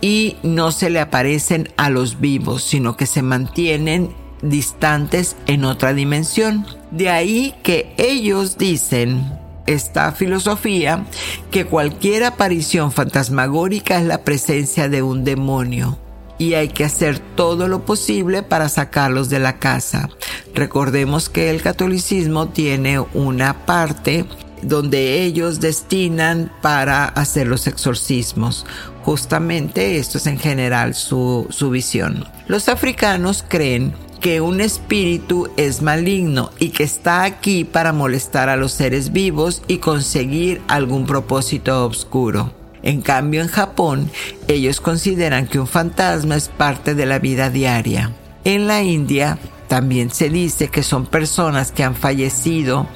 y 0.00 0.36
no 0.42 0.72
se 0.72 0.90
le 0.90 1.00
aparecen 1.00 1.70
a 1.76 1.88
los 1.88 2.20
vivos, 2.20 2.62
sino 2.62 2.96
que 2.96 3.06
se 3.06 3.22
mantienen 3.22 4.14
distantes 4.42 5.36
en 5.46 5.64
otra 5.64 5.94
dimensión. 5.94 6.66
De 6.90 7.08
ahí 7.08 7.54
que 7.62 7.94
ellos 7.96 8.58
dicen, 8.58 9.38
esta 9.66 10.12
filosofía, 10.12 11.04
que 11.50 11.64
cualquier 11.64 12.24
aparición 12.24 12.92
fantasmagórica 12.92 13.98
es 13.98 14.06
la 14.06 14.22
presencia 14.22 14.88
de 14.88 15.02
un 15.02 15.24
demonio 15.24 15.98
y 16.38 16.54
hay 16.54 16.68
que 16.68 16.84
hacer 16.84 17.18
todo 17.18 17.68
lo 17.68 17.84
posible 17.84 18.42
para 18.42 18.68
sacarlos 18.68 19.30
de 19.30 19.38
la 19.38 19.58
casa. 19.58 20.08
Recordemos 20.54 21.28
que 21.28 21.50
el 21.50 21.62
catolicismo 21.62 22.48
tiene 22.48 22.98
una 22.98 23.64
parte 23.66 24.24
donde 24.62 25.22
ellos 25.22 25.60
destinan 25.60 26.50
para 26.62 27.04
hacer 27.04 27.46
los 27.46 27.66
exorcismos. 27.66 28.66
Justamente 29.02 29.98
esto 29.98 30.18
es 30.18 30.26
en 30.26 30.38
general 30.38 30.94
su, 30.94 31.46
su 31.50 31.70
visión. 31.70 32.26
Los 32.46 32.68
africanos 32.68 33.44
creen 33.46 33.94
que 34.24 34.40
un 34.40 34.62
espíritu 34.62 35.50
es 35.58 35.82
maligno 35.82 36.50
y 36.58 36.70
que 36.70 36.82
está 36.82 37.24
aquí 37.24 37.64
para 37.64 37.92
molestar 37.92 38.48
a 38.48 38.56
los 38.56 38.72
seres 38.72 39.12
vivos 39.12 39.60
y 39.68 39.76
conseguir 39.76 40.62
algún 40.66 41.04
propósito 41.04 41.84
oscuro. 41.84 42.54
En 42.82 43.02
cambio, 43.02 43.42
en 43.42 43.48
Japón, 43.48 44.10
ellos 44.48 44.80
consideran 44.80 45.46
que 45.46 45.60
un 45.60 45.66
fantasma 45.66 46.36
es 46.36 46.48
parte 46.48 46.94
de 46.94 47.04
la 47.04 47.18
vida 47.18 47.50
diaria. 47.50 48.12
En 48.44 48.66
la 48.66 48.82
India, 48.82 49.38
también 49.68 50.10
se 50.10 50.30
dice 50.30 50.68
que 50.68 50.82
son 50.82 51.04
personas 51.04 51.70
que 51.70 51.84
han 51.84 51.94
fallecido 51.94 52.86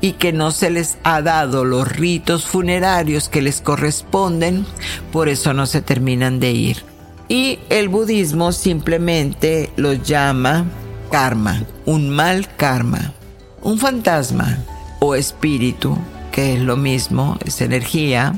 y 0.00 0.12
que 0.12 0.32
no 0.32 0.52
se 0.52 0.70
les 0.70 0.96
ha 1.02 1.20
dado 1.20 1.66
los 1.66 1.86
ritos 1.86 2.46
funerarios 2.46 3.28
que 3.28 3.42
les 3.42 3.60
corresponden, 3.60 4.64
por 5.12 5.28
eso 5.28 5.52
no 5.52 5.66
se 5.66 5.82
terminan 5.82 6.40
de 6.40 6.52
ir. 6.52 6.91
Y 7.32 7.60
el 7.70 7.88
budismo 7.88 8.52
simplemente 8.52 9.70
lo 9.76 9.94
llama 9.94 10.66
karma, 11.10 11.64
un 11.86 12.10
mal 12.10 12.46
karma. 12.56 13.14
Un 13.62 13.78
fantasma 13.78 14.58
o 15.00 15.14
espíritu, 15.14 15.96
que 16.30 16.52
es 16.52 16.60
lo 16.60 16.76
mismo, 16.76 17.38
es 17.42 17.62
energía, 17.62 18.34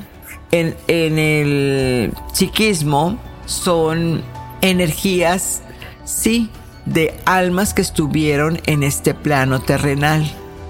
en, 0.52 0.76
el 0.86 2.12
psiquismo 2.32 3.18
son 3.46 4.22
energías, 4.60 5.62
sí, 6.04 6.48
de 6.86 7.16
almas 7.24 7.74
que 7.74 7.82
estuvieron 7.82 8.60
en 8.66 8.84
este 8.84 9.12
plano 9.12 9.60
terrenal 9.60 10.24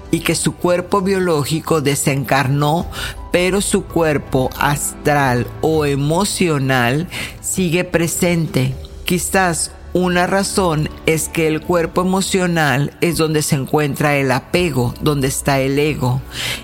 y 0.09 0.21
que 0.21 0.33
su 0.33 0.55
cuerpo 0.55 1.01
biológico 1.01 1.81
desencarnó, 1.81 2.87
pero 3.35 3.59
su 3.59 3.83
cuerpo 3.83 4.49
astral 4.57 5.45
o 5.59 5.85
emocional 5.85 7.09
sigue 7.41 7.83
presente. 7.83 8.73
Quizás 9.03 9.71
una 9.91 10.25
razón 10.25 10.89
es 11.05 11.27
que 11.27 11.45
el 11.47 11.59
cuerpo 11.59 11.99
emocional 11.99 12.93
es 13.01 13.17
donde 13.17 13.41
se 13.41 13.57
encuentra 13.57 14.15
el 14.15 14.31
apego, 14.31 14.93
donde 15.01 15.27
está 15.27 15.59
el 15.59 15.77
ego, 15.77 16.21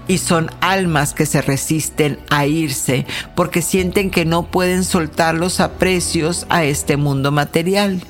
y 0.07 0.19
son 0.19 0.49
almas 0.61 1.13
que 1.13 1.25
se 1.25 1.41
resisten 1.41 2.19
a 2.29 2.45
irse 2.45 3.05
porque 3.35 3.61
sienten 3.61 4.09
que 4.09 4.23
no 4.23 4.43
pueden 4.43 4.85
soltar 4.85 5.35
los 5.35 5.59
aprecios 5.59 6.45
a 6.47 6.63
este 6.63 6.95
mundo 6.95 7.33
material. 7.33 8.01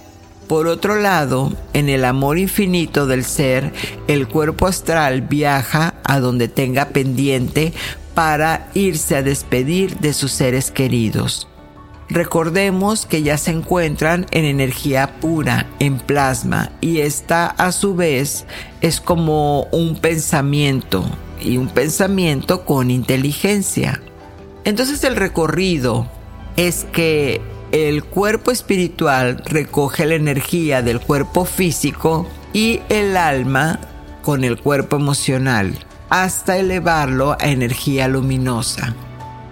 Por 0.51 0.67
otro 0.67 0.97
lado, 0.97 1.53
en 1.71 1.87
el 1.87 2.03
amor 2.03 2.37
infinito 2.37 3.07
del 3.07 3.23
ser, 3.23 3.71
el 4.07 4.27
cuerpo 4.27 4.67
astral 4.67 5.21
viaja 5.21 5.93
a 6.03 6.19
donde 6.19 6.49
tenga 6.49 6.89
pendiente 6.89 7.71
para 8.13 8.69
irse 8.73 9.15
a 9.15 9.23
despedir 9.23 9.97
de 9.97 10.13
sus 10.13 10.31
seres 10.31 10.71
queridos. 10.71 11.47
Recordemos 12.09 13.05
que 13.05 13.23
ya 13.23 13.37
se 13.37 13.51
encuentran 13.51 14.25
en 14.31 14.43
energía 14.43 15.19
pura, 15.21 15.67
en 15.79 15.97
plasma, 15.97 16.71
y 16.81 16.99
esta 16.99 17.47
a 17.47 17.71
su 17.71 17.95
vez 17.95 18.45
es 18.81 18.99
como 18.99 19.63
un 19.71 19.95
pensamiento, 19.95 21.05
y 21.39 21.55
un 21.55 21.69
pensamiento 21.69 22.65
con 22.65 22.91
inteligencia. 22.91 24.01
Entonces 24.65 25.03
el 25.05 25.15
recorrido 25.15 26.05
es 26.57 26.85
que 26.91 27.39
el 27.71 28.03
cuerpo 28.03 28.51
espiritual 28.51 29.41
recoge 29.45 30.05
la 30.05 30.15
energía 30.15 30.81
del 30.81 30.99
cuerpo 30.99 31.45
físico 31.45 32.27
y 32.51 32.81
el 32.89 33.15
alma 33.15 33.79
con 34.21 34.43
el 34.43 34.59
cuerpo 34.59 34.97
emocional 34.97 35.79
hasta 36.11 36.57
elevarlo 36.57 37.35
a 37.39 37.47
energía 37.47 38.07
luminosa 38.07 38.93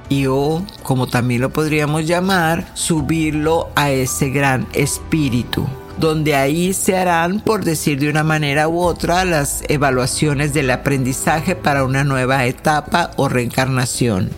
y 0.10 0.28
o, 0.28 0.64
como 0.84 1.08
también 1.08 1.42
lo 1.42 1.52
podríamos 1.52 2.06
llamar, 2.06 2.68
subirlo 2.74 3.70
a 3.76 3.92
ese 3.92 4.30
gran 4.30 4.68
espíritu 4.74 5.66
donde 5.98 6.36
ahí 6.36 6.74
se 6.74 6.98
harán, 6.98 7.42
por 7.42 7.66
decir 7.66 8.00
de 8.00 8.10
una 8.10 8.24
manera 8.24 8.70
u 8.70 8.80
otra, 8.80 9.26
las 9.26 9.64
evaluaciones 9.68 10.54
del 10.54 10.72
aprendizaje 10.72 11.56
para 11.56 11.84
una 11.84 12.06
nueva 12.06 12.46
etapa 12.46 13.12
o 13.18 13.28
reencarnación. 13.28 14.30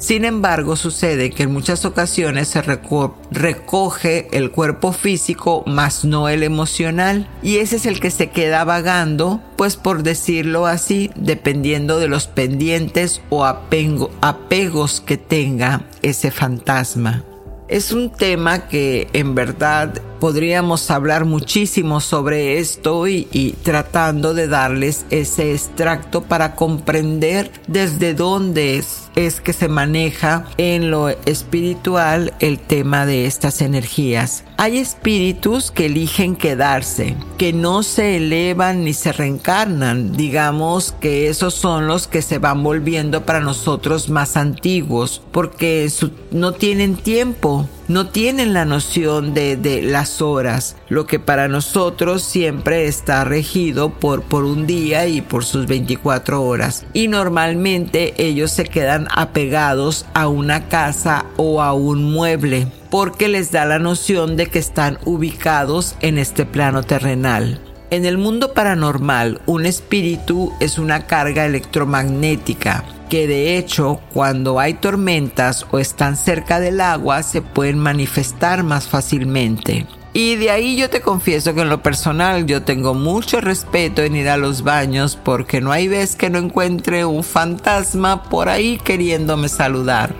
Sin 0.00 0.24
embargo, 0.24 0.76
sucede 0.76 1.28
que 1.30 1.42
en 1.42 1.52
muchas 1.52 1.84
ocasiones 1.84 2.48
se 2.48 2.62
recoge 2.62 4.28
el 4.32 4.50
cuerpo 4.50 4.92
físico, 4.92 5.62
más 5.66 6.06
no 6.06 6.30
el 6.30 6.42
emocional, 6.42 7.28
y 7.42 7.58
ese 7.58 7.76
es 7.76 7.84
el 7.84 8.00
que 8.00 8.10
se 8.10 8.30
queda 8.30 8.64
vagando, 8.64 9.42
pues 9.56 9.76
por 9.76 10.02
decirlo 10.02 10.66
así, 10.66 11.10
dependiendo 11.16 11.98
de 11.98 12.08
los 12.08 12.28
pendientes 12.28 13.20
o 13.28 13.44
apegos 13.44 15.02
que 15.02 15.18
tenga 15.18 15.84
ese 16.00 16.30
fantasma. 16.30 17.22
Es 17.68 17.92
un 17.92 18.10
tema 18.10 18.68
que 18.68 19.06
en 19.12 19.34
verdad 19.34 20.00
podríamos 20.18 20.90
hablar 20.90 21.24
muchísimo 21.24 22.00
sobre 22.00 22.58
esto 22.58 23.06
y, 23.06 23.28
y, 23.32 23.52
tratando 23.52 24.34
de 24.34 24.48
darles 24.48 25.06
ese 25.10 25.52
extracto 25.52 26.22
para 26.22 26.56
comprender 26.56 27.52
desde 27.68 28.14
dónde 28.14 28.76
es 28.76 29.09
es 29.14 29.40
que 29.40 29.52
se 29.52 29.68
maneja 29.68 30.44
en 30.56 30.90
lo 30.90 31.08
espiritual 31.08 32.34
el 32.40 32.58
tema 32.58 33.06
de 33.06 33.26
estas 33.26 33.60
energías. 33.60 34.44
Hay 34.56 34.78
espíritus 34.78 35.70
que 35.70 35.86
eligen 35.86 36.36
quedarse, 36.36 37.16
que 37.38 37.52
no 37.52 37.82
se 37.82 38.18
elevan 38.18 38.84
ni 38.84 38.92
se 38.92 39.12
reencarnan. 39.12 40.12
Digamos 40.12 40.92
que 41.00 41.28
esos 41.28 41.54
son 41.54 41.86
los 41.86 42.06
que 42.06 42.20
se 42.20 42.38
van 42.38 42.62
volviendo 42.62 43.24
para 43.24 43.40
nosotros 43.40 44.10
más 44.10 44.36
antiguos, 44.36 45.22
porque 45.32 45.90
no 46.30 46.52
tienen 46.52 46.96
tiempo, 46.96 47.66
no 47.88 48.08
tienen 48.08 48.52
la 48.52 48.66
noción 48.66 49.34
de, 49.34 49.80
las 49.82 50.20
horas, 50.20 50.76
lo 50.88 51.06
que 51.06 51.18
para 51.18 51.48
nosotros 51.48 52.22
siempre 52.22 52.86
está 52.86 53.24
regido 53.24 53.90
por, 53.90 54.22
por 54.22 54.44
un 54.44 54.66
día 54.66 55.06
y 55.06 55.22
por 55.22 55.44
sus 55.44 55.66
24 55.66 56.42
horas. 56.42 56.84
Y 56.92 57.08
normalmente 57.08 58.14
ellos 58.18 58.50
se 58.50 58.64
quedan 58.64 58.99
apegados 59.10 60.06
a 60.14 60.28
una 60.28 60.68
casa 60.68 61.24
o 61.36 61.62
a 61.62 61.72
un 61.72 62.12
mueble 62.12 62.66
porque 62.90 63.28
les 63.28 63.52
da 63.52 63.64
la 63.64 63.78
noción 63.78 64.36
de 64.36 64.46
que 64.46 64.58
están 64.58 64.98
ubicados 65.04 65.94
en 66.00 66.18
este 66.18 66.44
plano 66.44 66.82
terrenal. 66.82 67.60
En 67.90 68.04
el 68.04 68.18
mundo 68.18 68.52
paranormal, 68.52 69.40
un 69.46 69.66
espíritu 69.66 70.52
es 70.60 70.78
una 70.78 71.06
carga 71.06 71.44
electromagnética 71.44 72.84
que 73.08 73.26
de 73.26 73.58
hecho 73.58 74.00
cuando 74.14 74.60
hay 74.60 74.74
tormentas 74.74 75.66
o 75.72 75.78
están 75.78 76.16
cerca 76.16 76.60
del 76.60 76.80
agua 76.80 77.22
se 77.24 77.42
pueden 77.42 77.78
manifestar 77.78 78.62
más 78.62 78.86
fácilmente. 78.86 79.86
Y 80.12 80.36
de 80.36 80.50
ahí 80.50 80.76
yo 80.76 80.90
te 80.90 81.00
confieso 81.00 81.54
que 81.54 81.60
en 81.60 81.68
lo 81.68 81.82
personal 81.82 82.44
yo 82.46 82.62
tengo 82.62 82.94
mucho 82.94 83.40
respeto 83.40 84.02
en 84.02 84.16
ir 84.16 84.28
a 84.28 84.36
los 84.36 84.62
baños 84.62 85.16
porque 85.16 85.60
no 85.60 85.70
hay 85.70 85.86
vez 85.86 86.16
que 86.16 86.30
no 86.30 86.38
encuentre 86.38 87.04
un 87.04 87.22
fantasma 87.22 88.24
por 88.24 88.48
ahí 88.48 88.78
queriéndome 88.82 89.48
saludar. 89.48 90.12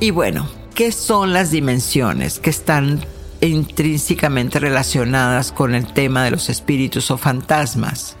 Y 0.00 0.10
bueno, 0.10 0.48
¿qué 0.74 0.90
son 0.90 1.32
las 1.32 1.52
dimensiones 1.52 2.40
que 2.40 2.50
están 2.50 3.04
intrínsecamente 3.40 4.58
relacionadas 4.58 5.52
con 5.52 5.76
el 5.76 5.92
tema 5.92 6.24
de 6.24 6.32
los 6.32 6.48
espíritus 6.48 7.12
o 7.12 7.16
fantasmas? 7.16 8.16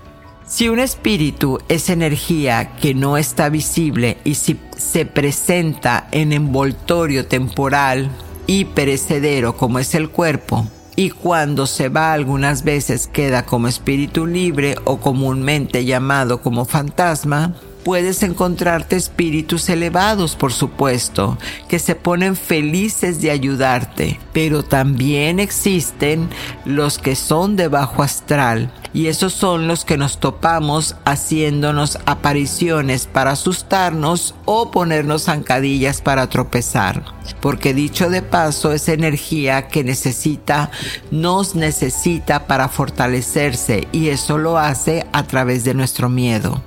Si 0.46 0.68
un 0.68 0.78
espíritu 0.78 1.58
es 1.68 1.90
energía 1.90 2.76
que 2.76 2.94
no 2.94 3.16
está 3.16 3.48
visible 3.48 4.18
y 4.22 4.34
si 4.34 4.60
se 4.76 5.04
presenta 5.04 6.06
en 6.12 6.32
envoltorio 6.32 7.26
temporal 7.26 8.10
y 8.46 8.66
perecedero 8.66 9.56
como 9.56 9.80
es 9.80 9.96
el 9.96 10.08
cuerpo, 10.08 10.68
y 10.96 11.10
cuando 11.10 11.66
se 11.66 11.90
va 11.90 12.12
algunas 12.12 12.64
veces 12.64 13.06
queda 13.06 13.44
como 13.44 13.68
espíritu 13.68 14.26
libre 14.26 14.76
o 14.84 14.96
comúnmente 14.96 15.84
llamado 15.84 16.40
como 16.40 16.64
fantasma, 16.64 17.54
puedes 17.86 18.24
encontrarte 18.24 18.96
espíritus 18.96 19.68
elevados, 19.68 20.34
por 20.34 20.52
supuesto, 20.52 21.38
que 21.68 21.78
se 21.78 21.94
ponen 21.94 22.34
felices 22.34 23.20
de 23.20 23.30
ayudarte, 23.30 24.18
pero 24.32 24.64
también 24.64 25.38
existen 25.38 26.28
los 26.64 26.98
que 26.98 27.14
son 27.14 27.54
de 27.54 27.68
bajo 27.68 28.02
astral, 28.02 28.72
y 28.92 29.06
esos 29.06 29.34
son 29.34 29.68
los 29.68 29.84
que 29.84 29.98
nos 29.98 30.18
topamos 30.18 30.96
haciéndonos 31.04 32.00
apariciones 32.06 33.06
para 33.06 33.30
asustarnos 33.30 34.34
o 34.46 34.72
ponernos 34.72 35.26
zancadillas 35.26 36.02
para 36.02 36.28
tropezar. 36.28 37.04
Porque 37.40 37.72
dicho 37.72 38.10
de 38.10 38.20
paso, 38.20 38.72
es 38.72 38.88
energía 38.88 39.68
que 39.68 39.84
necesita, 39.84 40.72
nos 41.12 41.54
necesita 41.54 42.48
para 42.48 42.68
fortalecerse 42.68 43.86
y 43.92 44.08
eso 44.08 44.38
lo 44.38 44.58
hace 44.58 45.06
a 45.12 45.22
través 45.22 45.62
de 45.62 45.74
nuestro 45.74 46.08
miedo. 46.08 46.60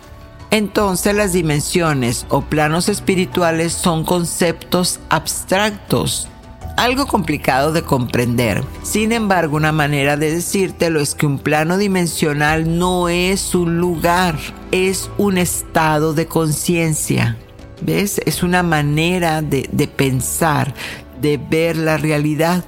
Entonces 0.52 1.16
las 1.16 1.32
dimensiones 1.32 2.26
o 2.30 2.42
planos 2.42 2.90
espirituales 2.90 3.72
son 3.74 4.04
conceptos 4.04 5.00
abstractos, 5.10 6.28
algo 6.76 7.06
complicado 7.06 7.72
de 7.72 7.84
comprender. 7.84 8.64
Sin 8.82 9.12
embargo, 9.12 9.58
una 9.58 9.72
manera 9.72 10.18
de 10.18 10.32
decírtelo 10.32 11.02
es 11.02 11.14
que 11.14 11.28
un 11.28 11.38
plano 11.38 11.78
dimensional 11.78 12.80
no 12.80 13.10
es 13.10 13.54
un 13.54 13.78
lugar, 13.78 14.40
es 14.72 15.12
un 15.20 15.38
estado 15.38 16.14
de 16.14 16.26
conciencia. 16.26 17.38
¿Ves? 17.82 18.20
Es 18.26 18.42
una 18.42 18.64
manera 18.64 19.42
de, 19.42 19.70
de 19.72 19.88
pensar, 19.88 20.74
de 21.22 21.38
ver 21.38 21.78
la 21.78 21.98
realidad. 21.98 22.66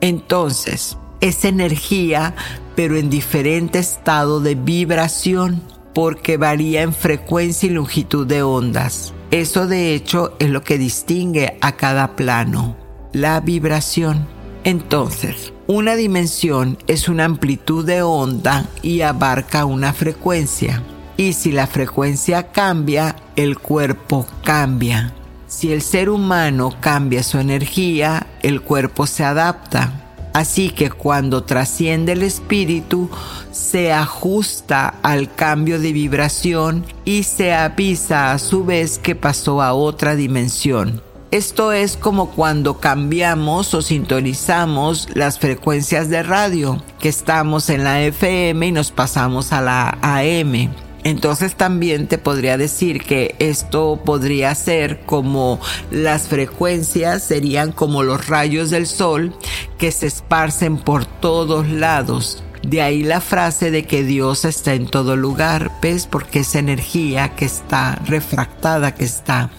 Entonces, 0.00 0.98
es 1.20 1.44
energía, 1.44 2.34
pero 2.74 2.96
en 2.96 3.08
diferente 3.10 3.78
estado 3.78 4.40
de 4.40 4.56
vibración 4.56 5.62
porque 5.94 6.36
varía 6.36 6.82
en 6.82 6.92
frecuencia 6.92 7.68
y 7.68 7.72
longitud 7.72 8.26
de 8.26 8.42
ondas. 8.42 9.12
Eso 9.30 9.66
de 9.66 9.94
hecho 9.94 10.36
es 10.38 10.50
lo 10.50 10.62
que 10.62 10.78
distingue 10.78 11.56
a 11.60 11.72
cada 11.72 12.16
plano, 12.16 12.76
la 13.12 13.40
vibración. 13.40 14.26
Entonces, 14.64 15.52
una 15.66 15.96
dimensión 15.96 16.78
es 16.86 17.08
una 17.08 17.24
amplitud 17.24 17.84
de 17.84 18.02
onda 18.02 18.66
y 18.82 19.00
abarca 19.00 19.64
una 19.64 19.92
frecuencia. 19.92 20.82
Y 21.16 21.32
si 21.32 21.52
la 21.52 21.66
frecuencia 21.66 22.52
cambia, 22.52 23.16
el 23.36 23.58
cuerpo 23.58 24.26
cambia. 24.44 25.12
Si 25.46 25.72
el 25.72 25.82
ser 25.82 26.08
humano 26.08 26.74
cambia 26.80 27.22
su 27.22 27.38
energía, 27.38 28.26
el 28.42 28.62
cuerpo 28.62 29.06
se 29.06 29.24
adapta. 29.24 30.01
Así 30.32 30.70
que 30.70 30.90
cuando 30.90 31.44
trasciende 31.44 32.12
el 32.12 32.22
espíritu, 32.22 33.10
se 33.50 33.92
ajusta 33.92 34.94
al 35.02 35.34
cambio 35.34 35.78
de 35.78 35.92
vibración 35.92 36.84
y 37.04 37.24
se 37.24 37.52
avisa 37.52 38.32
a 38.32 38.38
su 38.38 38.64
vez 38.64 38.98
que 38.98 39.14
pasó 39.14 39.60
a 39.60 39.74
otra 39.74 40.16
dimensión. 40.16 41.02
Esto 41.30 41.72
es 41.72 41.96
como 41.96 42.30
cuando 42.30 42.78
cambiamos 42.78 43.72
o 43.72 43.80
sintonizamos 43.80 45.08
las 45.14 45.38
frecuencias 45.38 46.10
de 46.10 46.22
radio, 46.22 46.82
que 46.98 47.08
estamos 47.08 47.70
en 47.70 47.84
la 47.84 48.02
FM 48.02 48.66
y 48.66 48.72
nos 48.72 48.90
pasamos 48.90 49.52
a 49.52 49.62
la 49.62 49.98
AM. 50.02 50.70
Entonces 51.04 51.56
también 51.56 52.06
te 52.06 52.18
podría 52.18 52.56
decir 52.56 53.02
que 53.02 53.34
esto 53.38 54.00
podría 54.04 54.54
ser 54.54 55.00
como 55.00 55.60
las 55.90 56.28
frecuencias 56.28 57.24
serían 57.24 57.72
como 57.72 58.02
los 58.02 58.28
rayos 58.28 58.70
del 58.70 58.86
sol 58.86 59.34
que 59.78 59.90
se 59.90 60.06
esparcen 60.06 60.78
por 60.78 61.04
todos 61.04 61.68
lados. 61.68 62.44
De 62.62 62.80
ahí 62.80 63.02
la 63.02 63.20
frase 63.20 63.72
de 63.72 63.84
que 63.84 64.04
Dios 64.04 64.44
está 64.44 64.74
en 64.74 64.86
todo 64.86 65.16
lugar, 65.16 65.72
¿ves? 65.82 66.06
Porque 66.06 66.40
es 66.40 66.54
energía 66.54 67.34
que 67.34 67.44
está 67.44 67.96
refractada, 68.06 68.94
que 68.94 69.04
está 69.04 69.50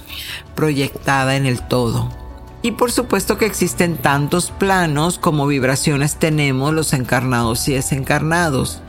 proyectada 0.56 1.36
en 1.36 1.46
el 1.46 1.62
todo. 1.68 2.10
Y 2.62 2.72
por 2.72 2.94
supuesto 2.94 3.38
que 3.38 3.46
existen 3.46 3.98
tantos 3.98 4.52
planos 4.52 5.20
como 5.20 5.46
vibraciones 5.48 6.16
tenemos 6.16 6.74
los 6.74 6.94
encarnados 6.94 7.68
y 7.68 7.74
desencarnados. 7.74 8.83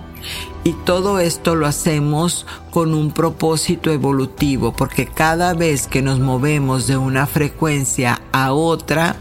Y 0.64 0.72
todo 0.84 1.18
esto 1.18 1.54
lo 1.54 1.66
hacemos 1.66 2.46
con 2.70 2.94
un 2.94 3.12
propósito 3.12 3.90
evolutivo, 3.90 4.72
porque 4.72 5.06
cada 5.06 5.54
vez 5.54 5.86
que 5.86 6.02
nos 6.02 6.20
movemos 6.20 6.86
de 6.86 6.96
una 6.96 7.26
frecuencia 7.26 8.20
a 8.32 8.52
otra, 8.52 9.16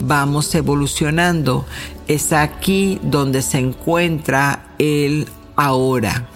vamos 0.00 0.54
evolucionando. 0.54 1.66
Es 2.06 2.32
aquí 2.32 3.00
donde 3.02 3.42
se 3.42 3.58
encuentra 3.58 4.74
el 4.78 5.28
ahora. 5.56 6.28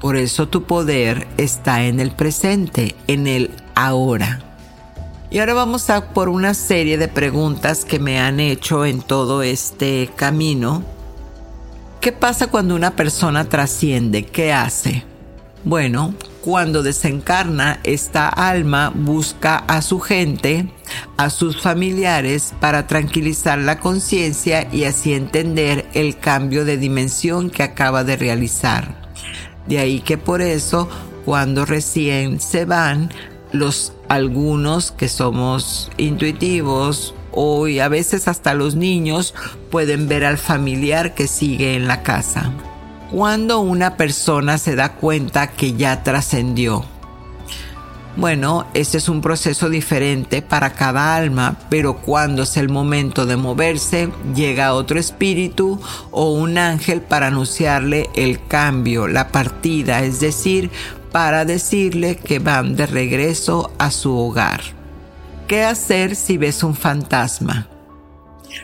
Por 0.00 0.16
eso 0.16 0.48
tu 0.48 0.64
poder 0.64 1.28
está 1.36 1.84
en 1.84 2.00
el 2.00 2.10
presente, 2.10 2.96
en 3.06 3.28
el 3.28 3.50
ahora. 3.76 4.40
Y 5.30 5.38
ahora 5.38 5.54
vamos 5.54 5.88
a 5.88 6.12
por 6.12 6.28
una 6.28 6.52
serie 6.52 6.98
de 6.98 7.08
preguntas 7.08 7.84
que 7.84 7.98
me 7.98 8.20
han 8.20 8.40
hecho 8.40 8.84
en 8.84 9.00
todo 9.00 9.42
este 9.42 10.10
camino 10.14 10.82
¿Qué 12.02 12.10
pasa 12.10 12.48
cuando 12.48 12.74
una 12.74 12.96
persona 12.96 13.48
trasciende? 13.48 14.24
¿Qué 14.24 14.52
hace? 14.52 15.04
Bueno, 15.62 16.14
cuando 16.40 16.82
desencarna, 16.82 17.78
esta 17.84 18.28
alma 18.28 18.90
busca 18.92 19.58
a 19.58 19.82
su 19.82 20.00
gente, 20.00 20.68
a 21.16 21.30
sus 21.30 21.62
familiares, 21.62 22.54
para 22.58 22.88
tranquilizar 22.88 23.60
la 23.60 23.78
conciencia 23.78 24.66
y 24.72 24.82
así 24.82 25.12
entender 25.12 25.86
el 25.94 26.18
cambio 26.18 26.64
de 26.64 26.76
dimensión 26.76 27.50
que 27.50 27.62
acaba 27.62 28.02
de 28.02 28.16
realizar. 28.16 29.12
De 29.68 29.78
ahí 29.78 30.00
que 30.00 30.18
por 30.18 30.42
eso, 30.42 30.88
cuando 31.24 31.64
recién 31.64 32.40
se 32.40 32.64
van, 32.64 33.10
los 33.52 33.92
algunos 34.08 34.90
que 34.90 35.06
somos 35.06 35.88
intuitivos 35.98 37.14
Hoy 37.32 37.80
a 37.80 37.88
veces 37.88 38.28
hasta 38.28 38.54
los 38.54 38.76
niños 38.76 39.34
pueden 39.70 40.06
ver 40.06 40.24
al 40.24 40.38
familiar 40.38 41.14
que 41.14 41.26
sigue 41.26 41.74
en 41.74 41.88
la 41.88 42.02
casa. 42.02 42.52
Cuando 43.10 43.60
una 43.60 43.96
persona 43.96 44.58
se 44.58 44.76
da 44.76 44.94
cuenta 44.94 45.48
que 45.48 45.72
ya 45.74 46.02
trascendió. 46.02 46.84
Bueno, 48.14 48.66
este 48.74 48.98
es 48.98 49.08
un 49.08 49.22
proceso 49.22 49.70
diferente 49.70 50.42
para 50.42 50.74
cada 50.74 51.16
alma, 51.16 51.56
pero 51.70 51.96
cuando 51.96 52.42
es 52.42 52.58
el 52.58 52.68
momento 52.68 53.24
de 53.24 53.36
moverse, 53.36 54.10
llega 54.34 54.74
otro 54.74 54.98
espíritu 54.98 55.80
o 56.10 56.32
un 56.32 56.58
ángel 56.58 57.00
para 57.00 57.28
anunciarle 57.28 58.10
el 58.14 58.46
cambio, 58.46 59.08
la 59.08 59.28
partida, 59.28 60.04
es 60.04 60.20
decir, 60.20 60.70
para 61.10 61.46
decirle 61.46 62.16
que 62.16 62.38
van 62.38 62.76
de 62.76 62.84
regreso 62.84 63.72
a 63.78 63.90
su 63.90 64.14
hogar. 64.14 64.81
¿Qué 65.46 65.64
hacer 65.64 66.16
si 66.16 66.38
ves 66.38 66.62
un 66.62 66.74
fantasma? 66.74 67.68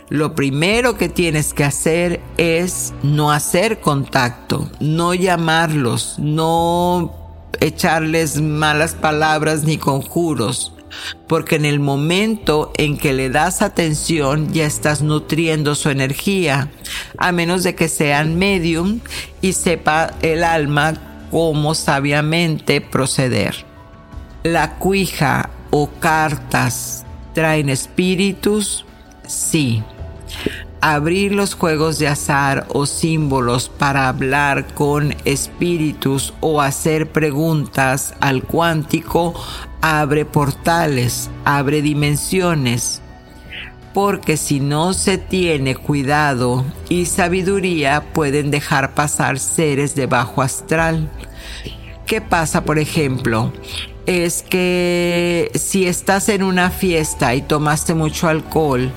Lo 0.09 0.35
primero 0.35 0.97
que 0.97 1.09
tienes 1.09 1.53
que 1.53 1.65
hacer 1.65 2.21
es 2.37 2.93
no 3.03 3.31
hacer 3.31 3.81
contacto, 3.81 4.71
no 4.81 5.15
llamarlos, 5.15 6.17
no 6.19 7.15
echarles 7.61 8.41
malas 8.41 8.95
palabras 8.95 9.65
ni 9.65 9.79
conjuros, 9.79 10.73
porque 11.27 11.57
en 11.57 11.65
el 11.65 11.81
momento 11.81 12.73
en 12.77 12.99
que 12.99 13.13
le 13.13 13.31
das 13.31 13.63
atención 13.63 14.53
ya 14.53 14.67
estás 14.67 15.03
nutriendo 15.03 15.75
su 15.75 15.91
energía, 15.91 16.71
a 17.19 17.33
menos 17.33 17.63
de 17.63 17.75
que 17.75 17.89
sean 17.89 18.39
medium 18.39 19.01
y 19.41 19.53
sepa 19.53 20.15
el 20.23 20.45
alma 20.45 20.95
cómo 21.31 21.75
sabiamente 21.75 22.81
proceder. 22.81 23.67
La 24.43 24.79
cuija 24.79 25.51
o 25.71 25.89
cartas 26.01 27.05
traen 27.35 27.69
espíritus? 27.69 28.85
Sí. 29.27 29.83
Abrir 30.81 31.33
los 31.33 31.55
juegos 31.55 31.99
de 31.99 32.09
azar 32.09 32.67
o 32.69 32.87
símbolos 32.87 33.69
para 33.69 34.09
hablar 34.09 34.75
con 34.75 35.15
espíritus 35.25 36.35
o 36.41 36.61
hacer 36.61 37.11
preguntas 37.11 38.15
al 38.21 38.45
cuántico 38.45 39.35
abre 39.81 40.25
portales, 40.25 41.31
abre 41.45 41.83
dimensiones. 41.83 43.03
Porque 43.93 44.37
si 44.37 44.61
no 44.61 44.93
se 44.93 45.19
tiene 45.19 45.75
cuidado 45.75 46.65
y 46.89 47.07
sabiduría 47.07 48.05
pueden 48.13 48.51
dejar 48.51 48.95
pasar 48.95 49.39
seres 49.39 49.95
de 49.95 50.07
bajo 50.07 50.43
astral. 50.43 51.09
¿Qué 52.07 52.21
pasa, 52.21 52.65
por 52.65 52.79
ejemplo? 52.79 53.53
Es 54.09 54.43
que 54.43 55.51
si 55.55 55.87
estás 55.87 56.31
en 56.31 56.43
una 56.43 56.71
fiesta 56.71 57.35
y 57.35 57.43
tomaste 57.43 57.93
mucho 57.93 58.27
alcohol 58.27 58.91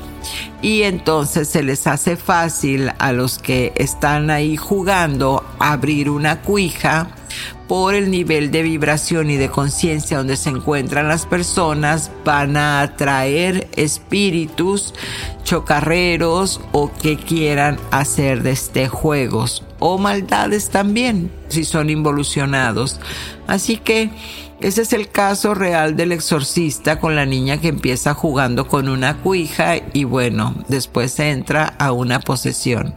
y 0.62 0.84
entonces 0.84 1.50
se 1.50 1.64
les 1.64 1.86
hace 1.86 2.16
fácil 2.16 2.90
a 2.98 3.12
los 3.12 3.38
que 3.38 3.74
están 3.76 4.30
ahí 4.30 4.56
jugando 4.56 5.44
abrir 5.60 6.10
una 6.10 6.42
cuija 6.42 7.10
por 7.72 7.96
el 7.96 8.12
nivel 8.12 8.52
de 8.52 8.64
vibración 8.64 9.30
y 9.30 9.38
de 9.38 9.48
conciencia 9.48 10.18
donde 10.18 10.36
se 10.36 10.50
encuentran 10.50 11.08
las 11.08 11.26
personas 11.26 12.12
van 12.26 12.58
a 12.58 12.82
atraer 12.82 13.70
espíritus 13.78 14.94
chocarreros 15.46 16.60
o 16.74 16.92
que 16.92 17.16
quieran 17.16 17.80
hacer 17.90 18.44
de 18.44 18.52
este 18.52 18.90
juegos 18.90 19.64
o 19.80 19.98
maldades 19.98 20.70
también 20.70 21.32
si 21.48 21.64
son 21.64 21.90
involucionados 21.90 23.00
así 23.48 23.78
que 23.78 24.10
ese 24.60 24.82
es 24.82 24.92
el 24.92 25.08
caso 25.08 25.54
real 25.54 25.96
del 25.96 26.12
exorcista 26.12 27.00
con 27.00 27.16
la 27.16 27.26
niña 27.26 27.62
que 27.62 27.70
empieza 27.70 28.14
jugando 28.14 28.68
con 28.68 28.90
una 28.90 29.20
cuija 29.20 29.78
y 29.94 30.04
bueno, 30.04 30.56
después 30.68 31.20
entra 31.20 31.66
a 31.80 31.94
una 31.94 32.20
posesión. 32.20 32.94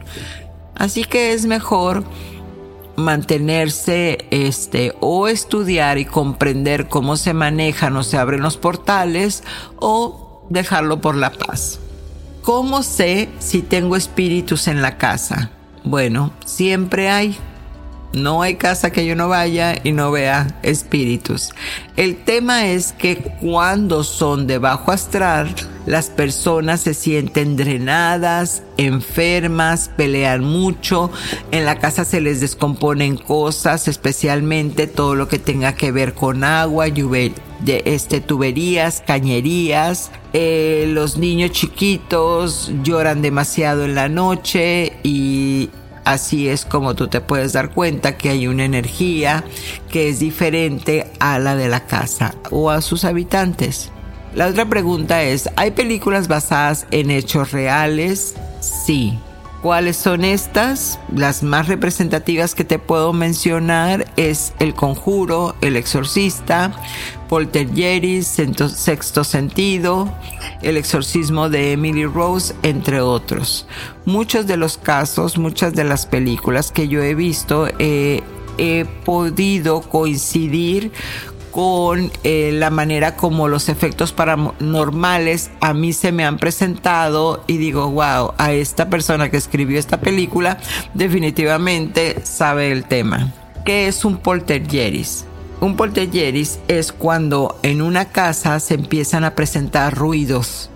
Así 0.75 1.05
que 1.05 1.33
es 1.33 1.47
mejor 1.47 2.03
mantenerse 2.95 4.25
este 4.31 4.93
o 4.99 5.27
estudiar 5.27 5.97
y 5.97 6.05
comprender 6.05 6.87
cómo 6.87 7.17
se 7.17 7.33
manejan 7.33 7.95
o 7.97 8.03
se 8.03 8.17
abren 8.17 8.41
los 8.41 8.57
portales 8.57 9.43
o 9.77 10.45
dejarlo 10.49 11.01
por 11.01 11.15
la 11.15 11.31
paz. 11.31 11.79
¿Cómo 12.41 12.83
sé 12.83 13.29
si 13.39 13.61
tengo 13.61 13.95
espíritus 13.95 14.67
en 14.67 14.81
la 14.81 14.97
casa? 14.97 15.51
Bueno, 15.83 16.31
siempre 16.45 17.09
hay 17.09 17.37
no 18.15 18.41
hay 18.41 18.55
casa 18.55 18.91
que 18.91 19.05
yo 19.05 19.15
no 19.15 19.27
vaya 19.27 19.75
y 19.83 19.91
no 19.91 20.09
vea 20.09 20.47
espíritus. 20.63 21.49
El 21.97 22.23
tema 22.23 22.67
es 22.67 22.93
que 22.93 23.17
cuando 23.41 24.05
son 24.05 24.47
de 24.47 24.57
bajo 24.57 24.91
astral, 24.91 25.53
las 25.85 26.09
personas 26.09 26.81
se 26.81 26.93
sienten 26.93 27.55
drenadas, 27.55 28.63
enfermas, 28.77 29.89
pelean 29.95 30.43
mucho, 30.43 31.11
en 31.51 31.65
la 31.65 31.79
casa 31.79 32.05
se 32.05 32.21
les 32.21 32.41
descomponen 32.41 33.17
cosas, 33.17 33.87
especialmente 33.87 34.87
todo 34.87 35.15
lo 35.15 35.27
que 35.27 35.39
tenga 35.39 35.73
que 35.73 35.91
ver 35.91 36.13
con 36.13 36.43
agua, 36.43 36.87
de 37.59 37.83
este, 37.85 38.21
tuberías, 38.21 39.03
cañerías. 39.05 40.11
Eh, 40.33 40.89
los 40.89 41.17
niños 41.17 41.51
chiquitos 41.51 42.71
lloran 42.83 43.21
demasiado 43.21 43.85
en 43.85 43.95
la 43.95 44.09
noche 44.09 44.93
y 45.03 45.69
así 46.03 46.49
es 46.49 46.65
como 46.65 46.95
tú 46.95 47.07
te 47.07 47.21
puedes 47.21 47.53
dar 47.53 47.71
cuenta 47.71 48.17
que 48.17 48.29
hay 48.29 48.47
una 48.47 48.65
energía 48.65 49.43
que 49.89 50.09
es 50.09 50.19
diferente 50.19 51.11
a 51.19 51.39
la 51.39 51.55
de 51.55 51.69
la 51.69 51.85
casa 51.85 52.35
o 52.51 52.69
a 52.69 52.81
sus 52.81 53.05
habitantes. 53.05 53.91
La 54.35 54.47
otra 54.47 54.65
pregunta 54.65 55.23
es, 55.23 55.49
¿hay 55.55 55.71
películas 55.71 56.27
basadas 56.27 56.87
en 56.91 57.09
hechos 57.09 57.53
reales? 57.53 58.35
Sí. 58.59 59.17
¿Cuáles 59.61 59.95
son 59.95 60.25
estas? 60.25 60.99
Las 61.15 61.41
más 61.41 61.69
representativas 61.69 62.53
que 62.53 62.65
te 62.65 62.77
puedo 62.77 63.13
mencionar 63.13 64.11
es 64.17 64.53
El 64.59 64.73
Conjuro, 64.73 65.55
El 65.61 65.77
Exorcista, 65.77 66.73
Poltergeist, 67.29 68.37
Sexto 68.67 69.23
Sentido, 69.23 70.13
El 70.61 70.75
Exorcismo 70.75 71.49
de 71.49 71.71
Emily 71.71 72.05
Rose, 72.05 72.53
entre 72.61 72.99
otros. 72.99 73.67
Muchos 74.03 74.45
de 74.47 74.57
los 74.57 74.77
casos, 74.77 75.37
muchas 75.37 75.73
de 75.75 75.85
las 75.85 76.05
películas 76.05 76.73
que 76.73 76.89
yo 76.89 77.01
he 77.01 77.15
visto, 77.15 77.69
eh, 77.79 78.21
he 78.57 78.85
podido 79.05 79.81
coincidir 79.81 80.91
con 81.55 82.11
eh, 82.25 82.51
la 82.51 82.69
manera 82.69 83.15
como 83.15 83.47
los 83.47 83.69
efectos 83.69 84.11
paranormales 84.11 85.51
a 85.61 85.73
mí 85.73 85.93
se 85.93 86.11
me 86.11 86.25
han 86.25 86.37
presentado 86.37 87.45
y 87.47 87.55
digo, 87.55 87.89
wow, 87.91 88.33
a 88.37 88.51
esta 88.51 88.89
persona 88.89 89.31
que 89.31 89.37
escribió 89.37 89.79
esta 89.79 90.01
película 90.01 90.57
definitivamente 90.95 92.17
sabe 92.25 92.73
el 92.73 92.83
tema. 92.83 93.31
¿Qué 93.63 93.87
es 93.87 94.03
un 94.03 94.17
poltergeist? 94.17 95.27
Un 95.61 95.77
poltergeist 95.77 96.59
es 96.69 96.91
cuando 96.91 97.57
en 97.63 97.81
una 97.81 98.03
casa 98.03 98.59
se 98.59 98.73
empiezan 98.73 99.23
a 99.23 99.33
presentar 99.33 99.95
ruidos 99.95 100.69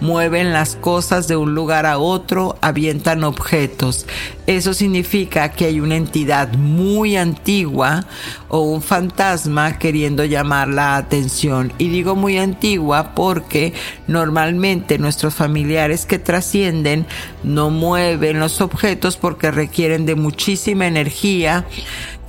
mueven 0.00 0.52
las 0.52 0.76
cosas 0.76 1.28
de 1.28 1.36
un 1.36 1.54
lugar 1.54 1.86
a 1.86 1.98
otro, 1.98 2.56
avientan 2.60 3.24
objetos. 3.24 4.06
Eso 4.46 4.74
significa 4.74 5.50
que 5.50 5.64
hay 5.64 5.80
una 5.80 5.96
entidad 5.96 6.52
muy 6.52 7.16
antigua 7.16 8.04
o 8.48 8.60
un 8.60 8.82
fantasma 8.82 9.78
queriendo 9.78 10.24
llamar 10.24 10.68
la 10.68 10.96
atención. 10.96 11.72
Y 11.78 11.88
digo 11.88 12.14
muy 12.14 12.38
antigua 12.38 13.14
porque 13.14 13.72
normalmente 14.06 14.98
nuestros 14.98 15.34
familiares 15.34 16.04
que 16.04 16.18
trascienden 16.18 17.06
no 17.42 17.70
mueven 17.70 18.38
los 18.38 18.60
objetos 18.60 19.16
porque 19.16 19.50
requieren 19.50 20.04
de 20.06 20.14
muchísima 20.14 20.86
energía 20.86 21.64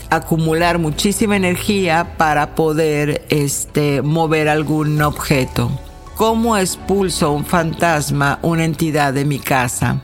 acumular 0.09 0.77
muchísima 0.79 1.35
energía 1.35 2.15
para 2.17 2.55
poder 2.55 3.25
este 3.29 4.01
mover 4.01 4.49
algún 4.49 5.01
objeto. 5.01 5.71
¿Cómo 6.15 6.55
expulso 6.55 7.31
un 7.33 7.45
fantasma, 7.45 8.39
una 8.41 8.63
entidad 8.63 9.13
de 9.13 9.25
mi 9.25 9.37
casa? 9.37 10.01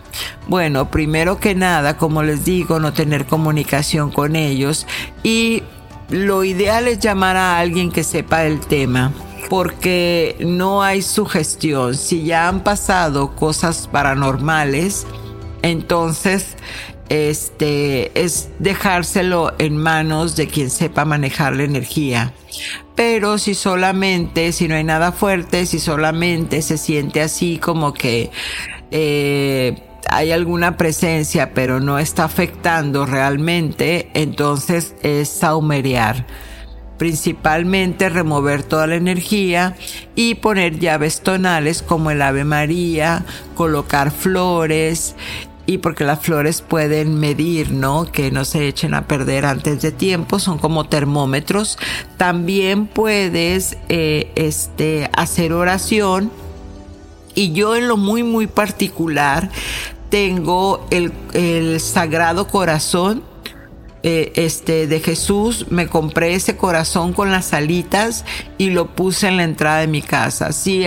Bueno, 0.47 0.91
primero 0.91 1.39
que 1.39 1.55
nada, 1.55 1.95
como 1.95 2.21
les 2.21 2.43
digo, 2.43 2.81
no 2.81 2.91
tener 2.91 3.25
comunicación 3.25 4.11
con 4.11 4.35
ellos 4.35 4.85
y 5.23 5.63
lo 6.09 6.43
ideal 6.43 6.89
es 6.89 6.99
llamar 6.99 7.37
a 7.37 7.57
alguien 7.57 7.89
que 7.91 8.03
sepa 8.03 8.43
el 8.43 8.59
tema 8.59 9.13
porque 9.49 10.35
no 10.41 10.83
hay 10.83 11.01
sugestión. 11.01 11.95
Si 11.95 12.23
ya 12.23 12.49
han 12.49 12.61
pasado 12.61 13.33
cosas 13.33 13.87
paranormales, 13.87 15.07
entonces 15.61 16.57
este 17.11 18.23
es 18.23 18.47
dejárselo 18.59 19.53
en 19.57 19.75
manos 19.75 20.37
de 20.37 20.47
quien 20.47 20.69
sepa 20.69 21.03
manejar 21.03 21.57
la 21.57 21.63
energía. 21.63 22.33
Pero 22.95 23.37
si 23.37 23.53
solamente, 23.53 24.53
si 24.53 24.69
no 24.69 24.75
hay 24.75 24.85
nada 24.85 25.11
fuerte, 25.11 25.65
si 25.65 25.79
solamente 25.79 26.61
se 26.61 26.77
siente 26.77 27.21
así 27.21 27.57
como 27.57 27.93
que 27.93 28.31
eh, 28.91 29.83
hay 30.09 30.31
alguna 30.31 30.77
presencia 30.77 31.53
pero 31.53 31.81
no 31.81 31.99
está 31.99 32.23
afectando 32.23 33.05
realmente, 33.05 34.09
entonces 34.13 34.95
es 35.03 35.27
saumerear 35.27 36.25
principalmente 36.97 38.09
remover 38.09 38.61
toda 38.61 38.85
la 38.85 38.93
energía 38.93 39.75
y 40.13 40.35
poner 40.35 40.77
llaves 40.77 41.21
tonales 41.21 41.81
como 41.81 42.11
el 42.11 42.21
Ave 42.21 42.43
María, 42.43 43.25
colocar 43.55 44.11
flores 44.11 45.15
y 45.65 45.77
porque 45.77 46.03
las 46.03 46.19
flores 46.19 46.61
pueden 46.61 47.19
medir, 47.19 47.71
¿no? 47.71 48.05
Que 48.05 48.31
no 48.31 48.45
se 48.45 48.67
echen 48.67 48.93
a 48.93 49.07
perder 49.07 49.45
antes 49.45 49.81
de 49.81 49.91
tiempo, 49.91 50.39
son 50.39 50.57
como 50.57 50.85
termómetros. 50.85 51.77
También 52.17 52.87
puedes 52.87 53.77
eh, 53.89 54.31
este, 54.35 55.09
hacer 55.13 55.53
oración 55.53 56.31
y 57.33 57.53
yo 57.53 57.75
en 57.75 57.87
lo 57.87 57.97
muy 57.97 58.23
muy 58.23 58.47
particular 58.47 59.49
tengo 60.09 60.85
el, 60.89 61.13
el 61.33 61.79
Sagrado 61.79 62.47
Corazón 62.47 63.23
eh, 64.03 64.33
este 64.35 64.87
de 64.87 64.99
Jesús 64.99 65.67
me 65.69 65.85
compré 65.85 66.33
ese 66.33 66.57
corazón 66.57 67.13
con 67.13 67.31
las 67.31 67.53
alitas 67.53 68.25
y 68.57 68.71
lo 68.71 68.87
puse 68.87 69.27
en 69.27 69.37
la 69.37 69.43
entrada 69.43 69.81
de 69.81 69.87
mi 69.87 70.01
casa. 70.01 70.53
Si 70.53 70.83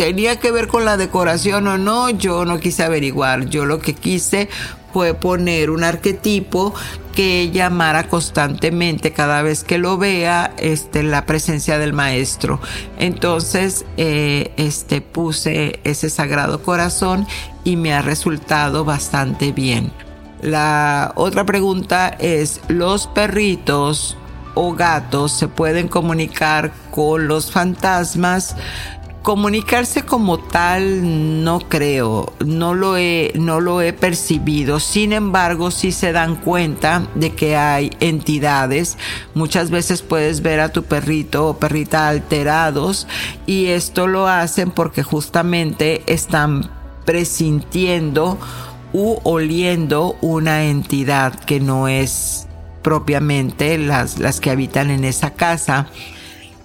tenía 0.00 0.36
que 0.36 0.50
ver 0.50 0.66
con 0.66 0.86
la 0.86 0.96
decoración 0.96 1.68
o 1.68 1.76
no, 1.76 2.08
yo 2.08 2.46
no 2.46 2.58
quise 2.58 2.82
averiguar. 2.82 3.50
Yo 3.50 3.66
lo 3.66 3.80
que 3.80 3.92
quise 3.92 4.48
fue 4.94 5.12
poner 5.12 5.68
un 5.68 5.84
arquetipo 5.84 6.72
que 7.14 7.50
llamara 7.50 8.08
constantemente 8.08 9.12
cada 9.12 9.42
vez 9.42 9.62
que 9.62 9.76
lo 9.76 9.98
vea 9.98 10.54
este, 10.56 11.02
la 11.02 11.26
presencia 11.26 11.76
del 11.76 11.92
maestro. 11.92 12.60
Entonces 12.98 13.84
eh, 13.98 14.54
este, 14.56 15.02
puse 15.02 15.80
ese 15.84 16.08
sagrado 16.08 16.62
corazón 16.62 17.26
y 17.62 17.76
me 17.76 17.92
ha 17.92 18.00
resultado 18.00 18.86
bastante 18.86 19.52
bien. 19.52 19.92
La 20.40 21.12
otra 21.14 21.44
pregunta 21.44 22.08
es, 22.18 22.62
¿los 22.68 23.06
perritos 23.06 24.16
o 24.54 24.72
gatos 24.72 25.32
se 25.32 25.46
pueden 25.46 25.88
comunicar 25.88 26.72
con 26.90 27.28
los 27.28 27.52
fantasmas? 27.52 28.56
Comunicarse 29.22 30.02
como 30.02 30.38
tal 30.38 31.44
no 31.44 31.60
creo, 31.60 32.32
no 32.44 32.72
lo 32.74 32.96
he, 32.96 33.32
no 33.34 33.60
lo 33.60 33.82
he 33.82 33.92
percibido. 33.92 34.80
Sin 34.80 35.12
embargo, 35.12 35.70
sí 35.70 35.92
se 35.92 36.12
dan 36.12 36.36
cuenta 36.36 37.06
de 37.14 37.34
que 37.34 37.54
hay 37.54 37.90
entidades. 38.00 38.96
Muchas 39.34 39.70
veces 39.70 40.00
puedes 40.00 40.40
ver 40.40 40.60
a 40.60 40.70
tu 40.70 40.84
perrito 40.84 41.48
o 41.48 41.58
perrita 41.58 42.08
alterados 42.08 43.06
y 43.44 43.66
esto 43.66 44.06
lo 44.06 44.26
hacen 44.26 44.70
porque 44.70 45.02
justamente 45.02 46.02
están 46.06 46.70
presintiendo 47.04 48.38
u 48.94 49.18
oliendo 49.24 50.16
una 50.22 50.64
entidad 50.64 51.34
que 51.34 51.60
no 51.60 51.88
es 51.88 52.46
propiamente 52.82 53.76
las, 53.76 54.18
las 54.18 54.40
que 54.40 54.50
habitan 54.50 54.90
en 54.90 55.04
esa 55.04 55.34
casa 55.34 55.88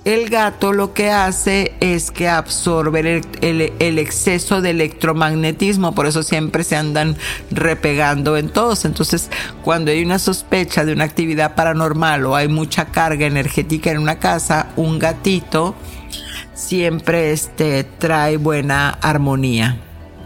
el 0.06 0.30
gato 0.30 0.72
lo 0.72 0.94
que 0.94 1.10
hace 1.10 1.74
es 1.80 2.12
que 2.12 2.30
absorbe 2.30 3.22
el, 3.42 4.00
exceso 4.00 4.62
de 4.62 4.70
electromagnetismo, 4.70 5.96
por 5.96 6.06
eso 6.06 6.22
siempre 6.22 6.64
se 6.64 6.76
andan 6.76 7.18
repegando 7.50 8.38
en 8.38 8.50
todos. 8.50 8.86
Entonces, 8.86 9.32
cuando 9.64 9.90
hay 9.90 10.04
una 10.04 10.20
sospecha 10.20 10.86
de 10.86 10.94
una 10.94 11.06
actividad 11.06 11.56
paranormal 11.56 12.24
o 12.28 12.36
hay 12.36 12.48
mucha 12.48 12.86
carga 12.86 13.26
energética 13.26 13.90
en 13.90 13.98
una 13.98 14.20
casa, 14.20 14.68
un 14.76 15.00
gatito 15.00 15.76
siempre 16.54 17.32
este, 17.32 17.84
trae 17.84 18.38
buena 18.38 18.90
armonía. 18.90 19.80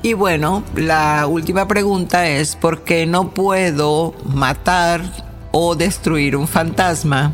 Y 0.03 0.13
bueno, 0.13 0.63
la 0.75 1.25
última 1.25 1.69
pregunta 1.69 2.27
es, 2.27 2.57
¿por 2.57 2.83
qué 2.83 3.05
no 3.05 3.31
puedo 3.31 4.13
matar 4.25 5.01
o 5.51 5.75
destruir 5.75 6.35
un 6.35 6.49
fantasma? 6.49 7.33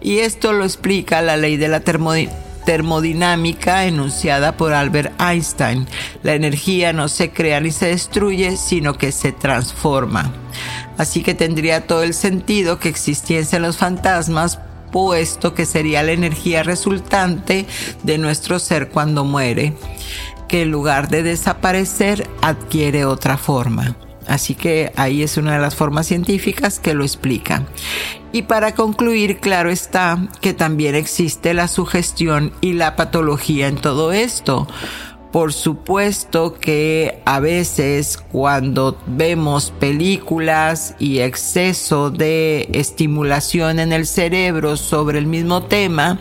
Y 0.00 0.18
esto 0.18 0.52
lo 0.52 0.64
explica 0.64 1.22
la 1.22 1.36
ley 1.36 1.56
de 1.56 1.68
la 1.68 1.80
termodinámica 1.80 3.86
enunciada 3.86 4.56
por 4.56 4.72
Albert 4.72 5.20
Einstein. 5.20 5.86
La 6.22 6.34
energía 6.34 6.92
no 6.92 7.08
se 7.08 7.30
crea 7.30 7.60
ni 7.60 7.70
se 7.70 7.86
destruye, 7.86 8.56
sino 8.56 8.94
que 8.94 9.12
se 9.12 9.32
transforma. 9.32 10.32
Así 10.96 11.22
que 11.22 11.34
tendría 11.34 11.86
todo 11.86 12.02
el 12.02 12.14
sentido 12.14 12.78
que 12.78 12.88
existiesen 12.88 13.62
los 13.62 13.76
fantasmas 13.76 14.58
puesto 14.90 15.54
que 15.54 15.66
sería 15.66 16.02
la 16.02 16.12
energía 16.12 16.62
resultante 16.62 17.66
de 18.02 18.18
nuestro 18.18 18.58
ser 18.58 18.88
cuando 18.88 19.24
muere, 19.24 19.74
que 20.48 20.62
en 20.62 20.70
lugar 20.70 21.08
de 21.08 21.22
desaparecer 21.22 22.28
adquiere 22.40 23.04
otra 23.04 23.36
forma. 23.36 23.96
Así 24.26 24.54
que 24.54 24.92
ahí 24.96 25.22
es 25.22 25.36
una 25.36 25.54
de 25.54 25.60
las 25.60 25.74
formas 25.74 26.06
científicas 26.06 26.80
que 26.80 26.94
lo 26.94 27.04
explica. 27.04 27.64
Y 28.30 28.42
para 28.42 28.74
concluir, 28.74 29.38
claro 29.38 29.70
está 29.70 30.18
que 30.40 30.52
también 30.52 30.94
existe 30.94 31.54
la 31.54 31.66
sugestión 31.66 32.52
y 32.60 32.74
la 32.74 32.94
patología 32.94 33.68
en 33.68 33.76
todo 33.76 34.12
esto. 34.12 34.68
Por 35.32 35.52
supuesto 35.52 36.54
que 36.54 37.20
a 37.26 37.38
veces 37.38 38.16
cuando 38.16 38.98
vemos 39.06 39.72
películas 39.78 40.94
y 40.98 41.18
exceso 41.18 42.10
de 42.10 42.68
estimulación 42.72 43.78
en 43.78 43.92
el 43.92 44.06
cerebro 44.06 44.78
sobre 44.78 45.18
el 45.18 45.26
mismo 45.26 45.64
tema, 45.64 46.18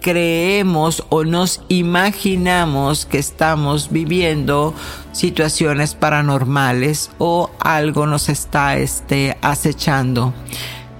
creemos 0.00 1.04
o 1.10 1.22
nos 1.22 1.62
imaginamos 1.68 3.06
que 3.06 3.18
estamos 3.18 3.92
viviendo 3.92 4.74
situaciones 5.12 5.94
paranormales 5.94 7.10
o 7.18 7.50
algo 7.60 8.06
nos 8.06 8.28
está 8.28 8.78
este, 8.78 9.36
acechando. 9.42 10.34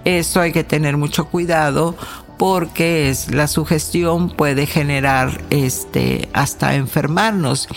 Eso 0.05 0.41
hay 0.41 0.53
que 0.53 0.65
tener 0.65 0.97
mucho 0.97 1.27
cuidado 1.27 1.95
porque 2.41 3.11
es, 3.11 3.35
la 3.35 3.47
sugestión 3.49 4.31
puede 4.31 4.65
generar 4.65 5.43
este, 5.51 6.31
hasta 6.33 6.75
enfermarnos. 6.75 7.69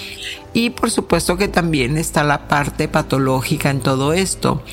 Y 0.54 0.70
por 0.70 0.90
supuesto 0.90 1.36
que 1.36 1.50
también 1.50 1.98
está 1.98 2.24
la 2.24 2.48
parte 2.48 2.88
patológica 2.88 3.72
en 3.72 3.82
todo 3.82 4.14
esto, 4.14 4.64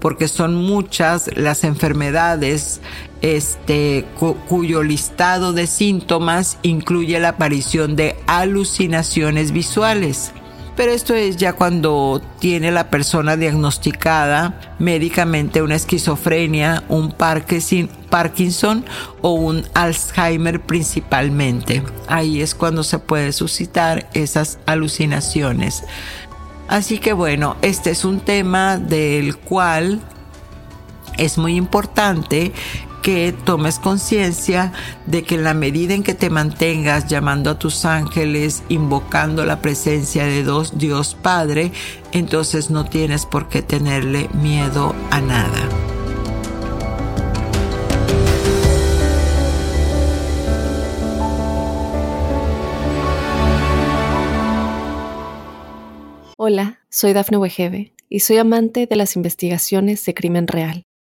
porque 0.00 0.28
son 0.28 0.54
muchas 0.54 1.30
las 1.34 1.64
enfermedades 1.64 2.82
este, 3.22 4.04
cuyo 4.48 4.82
listado 4.82 5.54
de 5.54 5.66
síntomas 5.66 6.58
incluye 6.60 7.18
la 7.18 7.30
aparición 7.30 7.96
de 7.96 8.16
alucinaciones 8.26 9.52
visuales 9.52 10.32
pero 10.78 10.92
esto 10.92 11.12
es 11.12 11.36
ya 11.36 11.54
cuando 11.54 12.22
tiene 12.38 12.70
la 12.70 12.88
persona 12.88 13.36
diagnosticada 13.36 14.76
médicamente 14.78 15.60
una 15.60 15.74
esquizofrenia, 15.74 16.84
un 16.88 17.10
Parkinson 18.08 18.84
o 19.20 19.32
un 19.32 19.66
Alzheimer 19.74 20.60
principalmente. 20.60 21.82
Ahí 22.06 22.40
es 22.40 22.54
cuando 22.54 22.84
se 22.84 23.00
puede 23.00 23.32
suscitar 23.32 24.08
esas 24.14 24.60
alucinaciones. 24.66 25.82
Así 26.68 26.98
que 26.98 27.12
bueno, 27.12 27.56
este 27.60 27.90
es 27.90 28.04
un 28.04 28.20
tema 28.20 28.78
del 28.78 29.36
cual 29.36 30.00
es 31.16 31.38
muy 31.38 31.56
importante 31.56 32.52
que 33.08 33.32
tomes 33.32 33.78
conciencia 33.78 34.70
de 35.06 35.22
que 35.22 35.36
en 35.36 35.44
la 35.44 35.54
medida 35.54 35.94
en 35.94 36.02
que 36.02 36.12
te 36.12 36.28
mantengas 36.28 37.06
llamando 37.08 37.48
a 37.48 37.58
tus 37.58 37.86
ángeles, 37.86 38.64
invocando 38.68 39.46
la 39.46 39.62
presencia 39.62 40.26
de 40.26 40.44
Dios 40.74 41.14
Padre, 41.14 41.72
entonces 42.12 42.68
no 42.68 42.84
tienes 42.84 43.24
por 43.24 43.48
qué 43.48 43.62
tenerle 43.62 44.28
miedo 44.34 44.94
a 45.10 45.22
nada. 45.22 45.70
Hola, 56.36 56.80
soy 56.90 57.14
Dafne 57.14 57.38
Wegebe 57.38 57.94
y 58.10 58.20
soy 58.20 58.36
amante 58.36 58.86
de 58.86 58.96
las 58.96 59.16
investigaciones 59.16 60.04
de 60.04 60.12
crimen 60.12 60.46
real. 60.46 60.87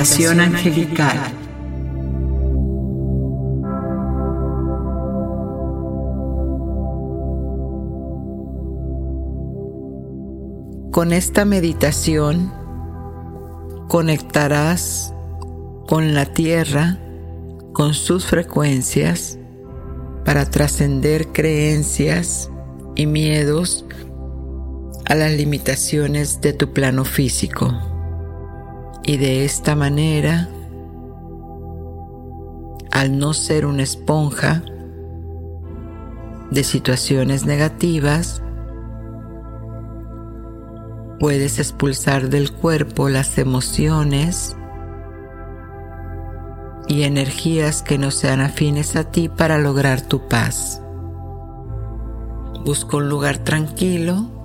Meditación 0.00 0.40
angelical. 0.40 1.18
Con 10.90 11.12
esta 11.12 11.44
meditación 11.44 12.50
conectarás 13.88 15.12
con 15.86 16.14
la 16.14 16.24
tierra, 16.24 16.98
con 17.74 17.92
sus 17.92 18.24
frecuencias, 18.24 19.38
para 20.24 20.48
trascender 20.48 21.28
creencias 21.28 22.50
y 22.96 23.04
miedos 23.04 23.84
a 25.04 25.14
las 25.14 25.32
limitaciones 25.32 26.40
de 26.40 26.54
tu 26.54 26.72
plano 26.72 27.04
físico. 27.04 27.99
Y 29.02 29.16
de 29.16 29.44
esta 29.44 29.74
manera, 29.74 30.48
al 32.90 33.18
no 33.18 33.32
ser 33.32 33.66
una 33.66 33.82
esponja 33.82 34.62
de 36.50 36.64
situaciones 36.64 37.46
negativas, 37.46 38.42
puedes 41.18 41.58
expulsar 41.58 42.28
del 42.28 42.52
cuerpo 42.52 43.08
las 43.08 43.38
emociones 43.38 44.56
y 46.88 47.04
energías 47.04 47.82
que 47.82 47.98
no 47.98 48.10
sean 48.10 48.40
afines 48.40 48.96
a 48.96 49.04
ti 49.04 49.28
para 49.28 49.58
lograr 49.58 50.00
tu 50.02 50.28
paz. 50.28 50.82
Busca 52.64 52.96
un 52.96 53.08
lugar 53.08 53.38
tranquilo 53.38 54.39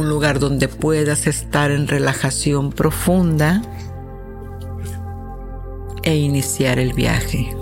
un 0.00 0.08
lugar 0.08 0.38
donde 0.38 0.66
puedas 0.68 1.26
estar 1.26 1.70
en 1.70 1.86
relajación 1.86 2.72
profunda 2.72 3.62
e 6.02 6.16
iniciar 6.16 6.78
el 6.78 6.94
viaje. 6.94 7.54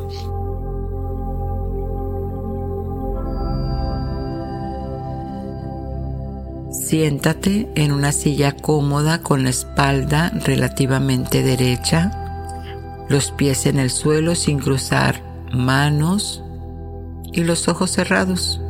Siéntate 6.71 7.71
en 7.75 7.93
una 7.93 8.13
silla 8.13 8.53
cómoda 8.53 9.21
con 9.21 9.43
la 9.43 9.51
espalda 9.51 10.31
relativamente 10.45 11.43
derecha, 11.43 13.05
los 13.09 13.31
pies 13.33 13.67
en 13.67 13.79
el 13.79 13.91
suelo 13.91 14.35
sin 14.35 14.59
cruzar 14.59 15.23
manos 15.53 16.43
y 17.33 17.43
los 17.43 17.69
ojos 17.69 17.91
cerrados. 17.91 18.61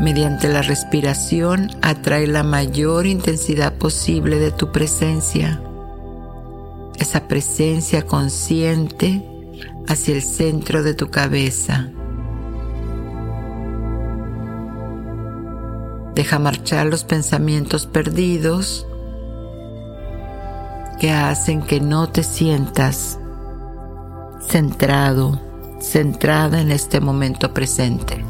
Mediante 0.00 0.48
la 0.48 0.62
respiración 0.62 1.70
atrae 1.82 2.26
la 2.26 2.42
mayor 2.42 3.06
intensidad 3.06 3.74
posible 3.74 4.38
de 4.38 4.50
tu 4.50 4.72
presencia. 4.72 5.60
Esa 6.98 7.28
presencia 7.28 8.06
consciente 8.06 9.22
hacia 9.86 10.14
el 10.14 10.22
centro 10.22 10.82
de 10.82 10.94
tu 10.94 11.10
cabeza. 11.10 11.90
Deja 16.14 16.38
marchar 16.38 16.86
los 16.86 17.04
pensamientos 17.04 17.84
perdidos 17.84 18.86
que 20.98 21.10
hacen 21.12 21.60
que 21.60 21.78
no 21.82 22.08
te 22.08 22.22
sientas 22.22 23.18
centrado, 24.40 25.38
centrada 25.78 26.62
en 26.62 26.70
este 26.70 27.00
momento 27.00 27.52
presente. 27.52 28.29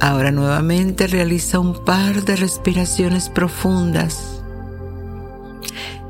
Ahora 0.00 0.30
nuevamente 0.30 1.06
realiza 1.06 1.58
un 1.58 1.84
par 1.84 2.24
de 2.24 2.36
respiraciones 2.36 3.30
profundas. 3.30 4.42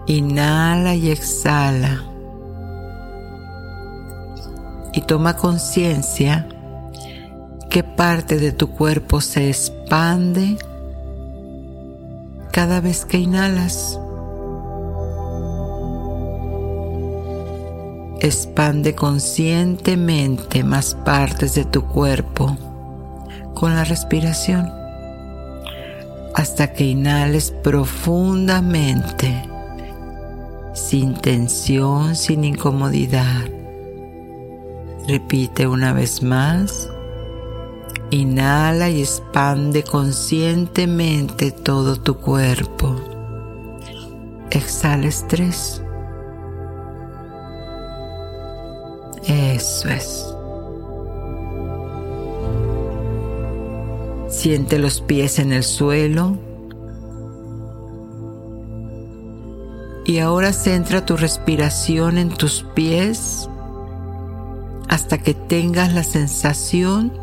Inhala 0.06 0.94
y 0.94 1.10
exhala. 1.10 2.04
Y 4.92 5.02
toma 5.02 5.36
conciencia 5.36 6.48
qué 7.70 7.84
parte 7.84 8.38
de 8.38 8.52
tu 8.52 8.70
cuerpo 8.70 9.20
se 9.20 9.48
expande 9.48 10.56
cada 12.50 12.80
vez 12.80 13.04
que 13.04 13.18
inhalas. 13.18 14.00
Expande 18.20 18.94
conscientemente 18.94 20.64
más 20.64 20.94
partes 20.94 21.54
de 21.54 21.66
tu 21.66 21.82
cuerpo 21.86 22.56
con 23.56 23.74
la 23.74 23.84
respiración 23.84 24.70
hasta 26.34 26.74
que 26.74 26.84
inhales 26.84 27.50
profundamente, 27.50 29.48
sin 30.74 31.14
tensión, 31.14 32.14
sin 32.14 32.44
incomodidad. 32.44 33.46
Repite 35.08 35.66
una 35.66 35.94
vez 35.94 36.22
más. 36.22 36.90
Inhala 38.10 38.90
y 38.90 39.00
expande 39.00 39.82
conscientemente 39.82 41.52
todo 41.52 41.96
tu 41.96 42.18
cuerpo. 42.18 42.94
Exhala 44.50 45.06
estrés. 45.06 45.82
Eso 49.24 49.88
es. 49.88 50.35
Siente 54.36 54.78
los 54.78 55.00
pies 55.00 55.38
en 55.38 55.50
el 55.50 55.62
suelo. 55.62 56.36
Y 60.04 60.18
ahora 60.18 60.52
centra 60.52 61.06
tu 61.06 61.16
respiración 61.16 62.18
en 62.18 62.28
tus 62.28 62.62
pies 62.74 63.48
hasta 64.90 65.16
que 65.16 65.32
tengas 65.32 65.94
la 65.94 66.04
sensación 66.04 67.14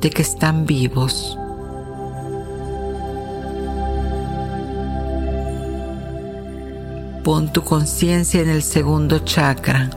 de 0.00 0.10
que 0.10 0.22
están 0.22 0.66
vivos. 0.66 1.38
Pon 7.22 7.52
tu 7.52 7.62
conciencia 7.62 8.40
en 8.40 8.48
el 8.48 8.64
segundo 8.64 9.20
chakra, 9.20 9.90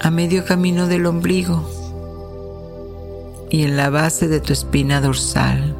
a 0.00 0.10
medio 0.10 0.46
camino 0.46 0.86
del 0.86 1.04
ombligo 1.04 1.73
y 3.54 3.62
en 3.62 3.76
la 3.76 3.88
base 3.88 4.26
de 4.26 4.40
tu 4.40 4.52
espina 4.52 5.00
dorsal. 5.00 5.76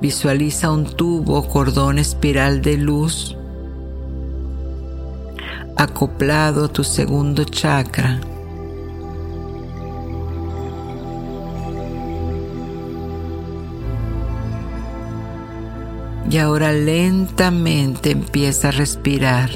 Visualiza 0.00 0.70
un 0.70 0.86
tubo 0.86 1.36
o 1.36 1.46
cordón 1.46 1.98
espiral 1.98 2.62
de 2.62 2.78
luz 2.78 3.36
acoplado 5.76 6.64
a 6.64 6.68
tu 6.68 6.82
segundo 6.82 7.44
chakra. 7.44 8.20
Y 16.30 16.38
ahora 16.38 16.72
lentamente 16.72 18.12
empieza 18.12 18.68
a 18.68 18.70
respirar. 18.70 19.50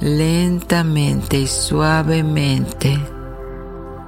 Lentamente 0.00 1.38
y 1.38 1.46
suavemente, 1.46 2.98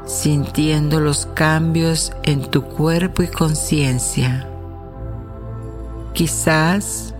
sintiendo 0.08 1.00
los 1.00 1.26
cambios 1.26 2.12
en 2.22 2.40
tu 2.50 2.62
cuerpo 2.62 3.22
y 3.22 3.28
conciencia. 3.28 4.48
Quizás 6.14 7.14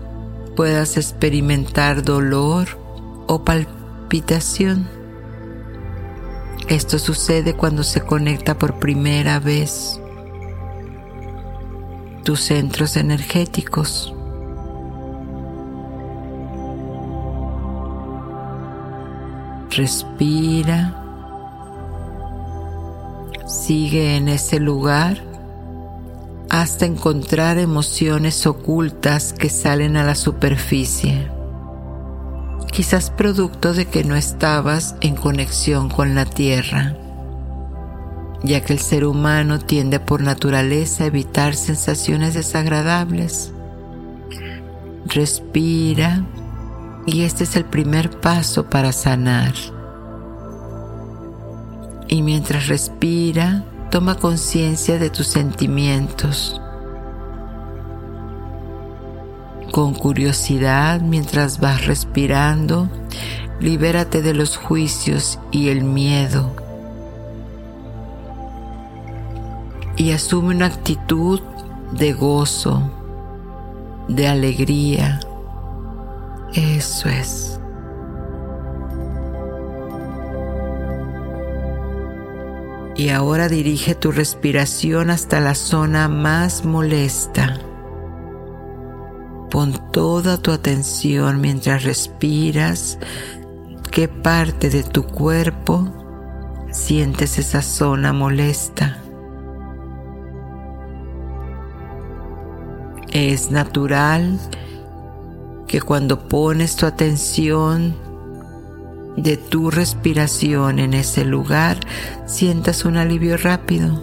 puedas 0.55 0.97
experimentar 0.97 2.03
dolor 2.03 2.67
o 3.27 3.45
palpitación. 3.45 4.89
Esto 6.67 6.97
sucede 6.97 7.53
cuando 7.53 7.83
se 7.83 8.01
conecta 8.01 8.57
por 8.57 8.79
primera 8.79 9.39
vez 9.39 10.01
tus 12.23 12.41
centros 12.41 12.97
energéticos. 12.97 14.13
Respira. 19.69 20.98
Sigue 23.49 24.15
en 24.15 24.27
ese 24.27 24.59
lugar 24.59 25.23
hasta 26.51 26.85
encontrar 26.85 27.57
emociones 27.57 28.45
ocultas 28.45 29.33
que 29.33 29.49
salen 29.49 29.97
a 29.97 30.03
la 30.03 30.13
superficie, 30.13 31.31
quizás 32.71 33.09
producto 33.09 33.73
de 33.73 33.87
que 33.87 34.03
no 34.03 34.15
estabas 34.15 34.95
en 35.01 35.15
conexión 35.15 35.89
con 35.89 36.13
la 36.13 36.25
tierra, 36.25 36.95
ya 38.43 38.61
que 38.61 38.73
el 38.73 38.79
ser 38.79 39.03
humano 39.03 39.57
tiende 39.57 39.99
por 39.99 40.21
naturaleza 40.21 41.05
a 41.05 41.07
evitar 41.07 41.55
sensaciones 41.55 42.35
desagradables. 42.35 43.51
Respira 45.07 46.23
y 47.07 47.23
este 47.23 47.45
es 47.45 47.55
el 47.55 47.65
primer 47.65 48.11
paso 48.11 48.69
para 48.69 48.91
sanar. 48.91 49.55
Y 52.09 52.23
mientras 52.23 52.67
respira, 52.67 53.63
toma 53.91 54.15
conciencia 54.15 54.97
de 54.97 55.11
tus 55.11 55.27
sentimientos. 55.27 56.59
Con 59.71 59.93
curiosidad, 59.93 61.01
mientras 61.01 61.59
vas 61.59 61.85
respirando, 61.85 62.89
libérate 63.59 64.23
de 64.23 64.33
los 64.33 64.57
juicios 64.57 65.39
y 65.51 65.69
el 65.69 65.83
miedo. 65.83 66.51
Y 69.95 70.11
asume 70.11 70.55
una 70.55 70.65
actitud 70.65 71.41
de 71.91 72.13
gozo, 72.13 72.81
de 74.07 74.27
alegría. 74.27 75.19
Eso 76.55 77.07
es. 77.09 77.48
Y 82.99 83.11
ahora 83.11 83.47
dirige 83.47 83.95
tu 83.95 84.11
respiración 84.11 85.09
hasta 85.09 85.39
la 85.39 85.55
zona 85.55 86.09
más 86.09 86.65
molesta. 86.65 87.57
Pon 89.49 89.71
toda 89.93 90.37
tu 90.37 90.51
atención 90.51 91.39
mientras 91.39 91.85
respiras 91.85 92.99
qué 93.89 94.09
parte 94.09 94.69
de 94.69 94.83
tu 94.83 95.05
cuerpo 95.05 95.87
sientes 96.71 97.39
esa 97.39 97.61
zona 97.61 98.11
molesta. 98.11 98.97
Es 103.13 103.49
natural 103.49 104.37
que 105.67 105.79
cuando 105.79 106.27
pones 106.27 106.75
tu 106.75 106.85
atención 106.85 108.08
de 109.23 109.37
tu 109.37 109.69
respiración 109.69 110.79
en 110.79 110.93
ese 110.93 111.25
lugar 111.25 111.77
sientas 112.25 112.85
un 112.85 112.97
alivio 112.97 113.37
rápido. 113.37 114.01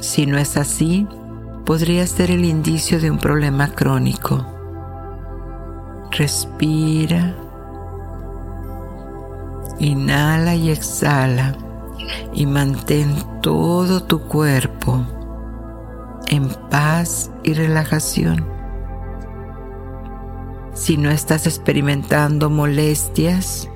Si 0.00 0.26
no 0.26 0.38
es 0.38 0.56
así, 0.56 1.06
podría 1.64 2.06
ser 2.06 2.30
el 2.30 2.44
indicio 2.44 3.00
de 3.00 3.10
un 3.10 3.18
problema 3.18 3.68
crónico. 3.68 4.46
Respira, 6.10 7.34
inhala 9.78 10.54
y 10.54 10.70
exhala 10.70 11.56
y 12.32 12.46
mantén 12.46 13.14
todo 13.42 14.02
tu 14.02 14.20
cuerpo 14.20 15.04
en 16.28 16.48
paz 16.70 17.30
y 17.44 17.54
relajación. 17.54 18.57
Si 20.88 20.96
no 20.96 21.10
estás 21.10 21.46
experimentando 21.46 22.48
molestias, 22.48 23.68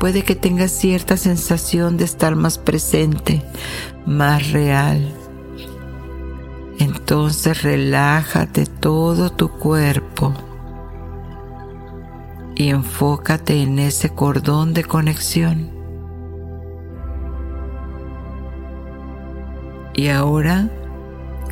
puede 0.00 0.22
que 0.22 0.34
tengas 0.34 0.70
cierta 0.70 1.18
sensación 1.18 1.98
de 1.98 2.06
estar 2.06 2.34
más 2.34 2.56
presente, 2.56 3.42
más 4.06 4.52
real. 4.52 5.12
Entonces 6.78 7.62
relájate 7.62 8.64
todo 8.64 9.28
tu 9.28 9.50
cuerpo 9.50 10.32
y 12.54 12.70
enfócate 12.70 13.60
en 13.60 13.78
ese 13.78 14.08
cordón 14.08 14.72
de 14.72 14.82
conexión. 14.82 15.72
Y 19.92 20.08
ahora 20.08 20.70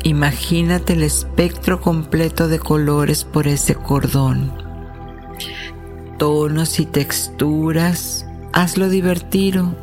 Imagínate 0.03 0.93
el 0.93 1.03
espectro 1.03 1.81
completo 1.81 2.47
de 2.47 2.59
colores 2.59 3.23
por 3.23 3.47
ese 3.47 3.75
cordón. 3.75 4.51
Tonos 6.17 6.79
y 6.79 6.85
texturas, 6.85 8.25
hazlo 8.53 8.89
divertido. 8.89 9.75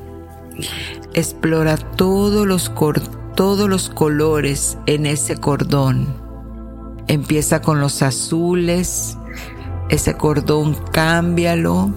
Explora 1.14 1.76
todos 1.76 2.46
los, 2.46 2.72
todos 3.34 3.68
los 3.68 3.88
colores 3.90 4.78
en 4.86 5.06
ese 5.06 5.36
cordón. 5.36 6.06
Empieza 7.08 7.60
con 7.60 7.80
los 7.80 8.02
azules, 8.02 9.18
ese 9.88 10.14
cordón 10.14 10.74
cámbialo 10.92 11.92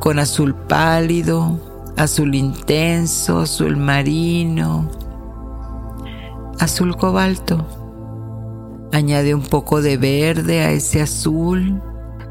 con 0.00 0.18
azul 0.18 0.54
pálido, 0.54 1.92
azul 1.96 2.34
intenso, 2.34 3.40
azul 3.40 3.76
marino, 3.76 4.90
azul 6.60 6.96
cobalto. 6.96 8.88
Añade 8.92 9.34
un 9.34 9.42
poco 9.42 9.82
de 9.82 9.96
verde 9.96 10.62
a 10.62 10.70
ese 10.70 11.02
azul 11.02 11.80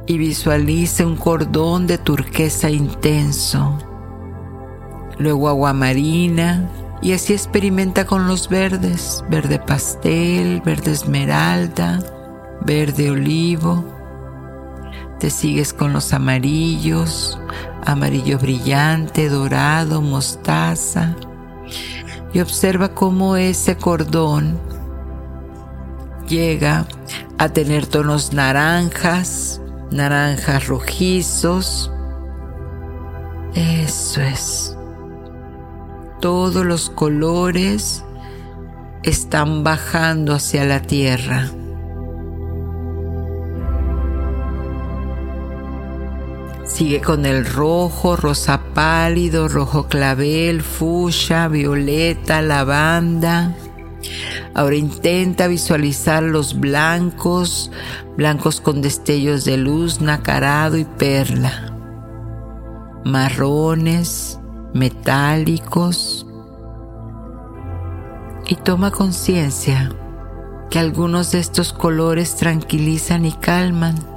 y 0.07 0.17
visualice 0.17 1.05
un 1.05 1.15
cordón 1.15 1.87
de 1.87 1.97
turquesa 1.97 2.69
intenso. 2.69 3.77
Luego 5.17 5.49
agua 5.49 5.73
marina 5.73 6.69
y 7.01 7.11
así 7.13 7.33
experimenta 7.33 8.05
con 8.05 8.27
los 8.27 8.47
verdes, 8.47 9.23
verde 9.29 9.59
pastel, 9.59 10.61
verde 10.61 10.91
esmeralda, 10.91 11.99
verde 12.65 13.11
olivo. 13.11 13.83
Te 15.19 15.29
sigues 15.29 15.73
con 15.73 15.93
los 15.93 16.13
amarillos, 16.13 17.39
amarillo 17.85 18.39
brillante, 18.39 19.29
dorado, 19.29 20.01
mostaza 20.01 21.15
y 22.33 22.41
observa 22.41 22.89
cómo 22.89 23.37
ese 23.37 23.77
cordón 23.77 24.59
llega 26.27 26.87
a 27.37 27.49
tener 27.49 27.85
tonos 27.85 28.33
naranjas, 28.33 29.61
naranjas 29.91 30.67
rojizos. 30.67 31.91
Eso 33.53 34.21
es. 34.21 34.75
Todos 36.19 36.65
los 36.65 36.89
colores 36.89 38.03
están 39.03 39.63
bajando 39.63 40.33
hacia 40.33 40.65
la 40.65 40.81
tierra. 40.81 41.51
Sigue 46.73 47.01
con 47.01 47.27
el 47.27 47.45
rojo, 47.45 48.15
rosa 48.15 48.59
pálido, 48.73 49.47
rojo 49.47 49.85
clavel, 49.85 50.63
fuchsia, 50.63 51.47
violeta, 51.47 52.41
lavanda. 52.41 53.55
Ahora 54.55 54.75
intenta 54.75 55.45
visualizar 55.45 56.23
los 56.23 56.59
blancos, 56.59 57.69
blancos 58.17 58.59
con 58.59 58.81
destellos 58.81 59.45
de 59.45 59.57
luz, 59.57 60.01
nacarado 60.01 60.75
y 60.77 60.85
perla. 60.85 61.75
Marrones, 63.05 64.39
metálicos. 64.73 66.25
Y 68.47 68.55
toma 68.55 68.89
conciencia 68.89 69.91
que 70.71 70.79
algunos 70.79 71.33
de 71.33 71.39
estos 71.39 71.71
colores 71.71 72.35
tranquilizan 72.35 73.25
y 73.27 73.33
calman 73.33 74.13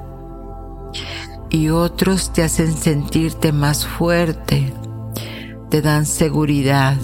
y 1.50 1.70
otros 1.70 2.32
te 2.32 2.42
hacen 2.42 2.72
sentirte 2.72 3.52
más 3.52 3.86
fuerte, 3.86 4.72
te 5.70 5.82
dan 5.82 6.06
seguridad, 6.06 6.96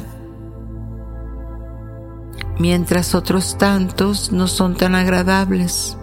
mientras 2.58 3.14
otros 3.14 3.58
tantos 3.58 4.32
no 4.32 4.46
son 4.46 4.76
tan 4.76 4.94
agradables. 4.94 5.96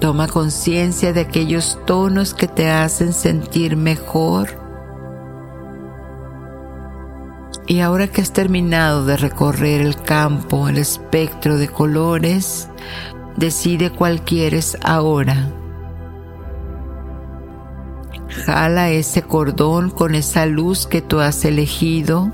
Toma 0.00 0.28
conciencia 0.28 1.12
de 1.14 1.20
aquellos 1.20 1.78
tonos 1.86 2.34
que 2.34 2.46
te 2.46 2.70
hacen 2.70 3.12
sentir 3.14 3.76
mejor. 3.76 4.62
Y 7.66 7.80
ahora 7.80 8.08
que 8.08 8.20
has 8.20 8.32
terminado 8.32 9.06
de 9.06 9.16
recorrer 9.16 9.80
el 9.80 9.96
campo, 9.96 10.68
el 10.68 10.76
espectro 10.76 11.56
de 11.56 11.68
colores, 11.68 12.68
decide 13.36 13.90
cuál 13.90 14.22
quieres 14.22 14.76
ahora. 14.82 15.50
Jala 18.46 18.90
ese 18.90 19.22
cordón 19.22 19.90
con 19.90 20.14
esa 20.14 20.46
luz 20.46 20.86
que 20.86 21.00
tú 21.00 21.20
has 21.20 21.44
elegido 21.44 22.32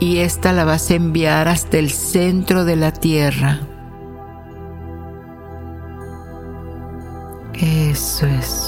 y 0.00 0.18
esta 0.18 0.52
la 0.52 0.64
vas 0.64 0.90
a 0.90 0.94
enviar 0.94 1.48
hasta 1.48 1.78
el 1.78 1.90
centro 1.90 2.64
de 2.64 2.76
la 2.76 2.92
tierra. 2.92 3.60
Eso 7.54 8.26
es. 8.26 8.67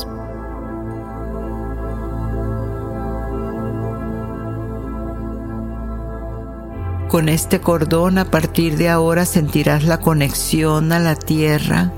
Con 7.10 7.28
este 7.28 7.60
cordón 7.60 8.18
a 8.18 8.26
partir 8.26 8.76
de 8.76 8.88
ahora 8.88 9.24
sentirás 9.24 9.82
la 9.82 9.98
conexión 9.98 10.92
a 10.92 11.00
la 11.00 11.16
tierra 11.16 11.92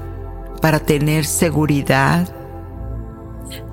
para 0.63 0.79
tener 0.79 1.27
seguridad 1.27 2.35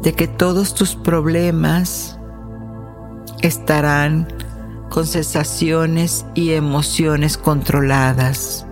de 0.02 0.12
que 0.12 0.28
todos 0.28 0.76
tus 0.76 0.98
problemas 0.98 2.20
estarán 3.42 4.28
con 4.90 5.08
sensaciones 5.08 6.26
y 6.36 6.52
emociones 6.52 7.38
controladas. 7.38 8.68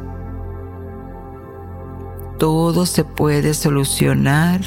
Todo 2.37 2.85
se 2.85 3.05
puede 3.05 3.53
solucionar 3.53 4.59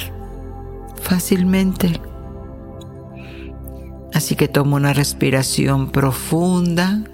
fácilmente. 1.02 2.00
Así 4.14 4.36
que 4.36 4.48
toma 4.48 4.76
una 4.76 4.94
respiración 4.94 5.90
profunda 5.90 7.04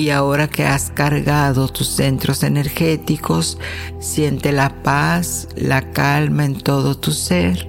y 0.00 0.08
ahora 0.08 0.48
que 0.48 0.64
has 0.64 0.90
cargado 0.90 1.68
tus 1.68 1.88
centros 1.88 2.42
energéticos, 2.42 3.58
siente 3.98 4.50
la 4.50 4.82
paz, 4.82 5.46
la 5.56 5.92
calma 5.92 6.46
en 6.46 6.58
todo 6.58 6.96
tu 6.96 7.10
ser. 7.12 7.68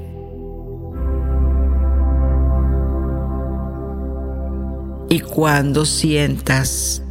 Y 5.10 5.20
cuando 5.20 5.84
sientas 5.86 7.04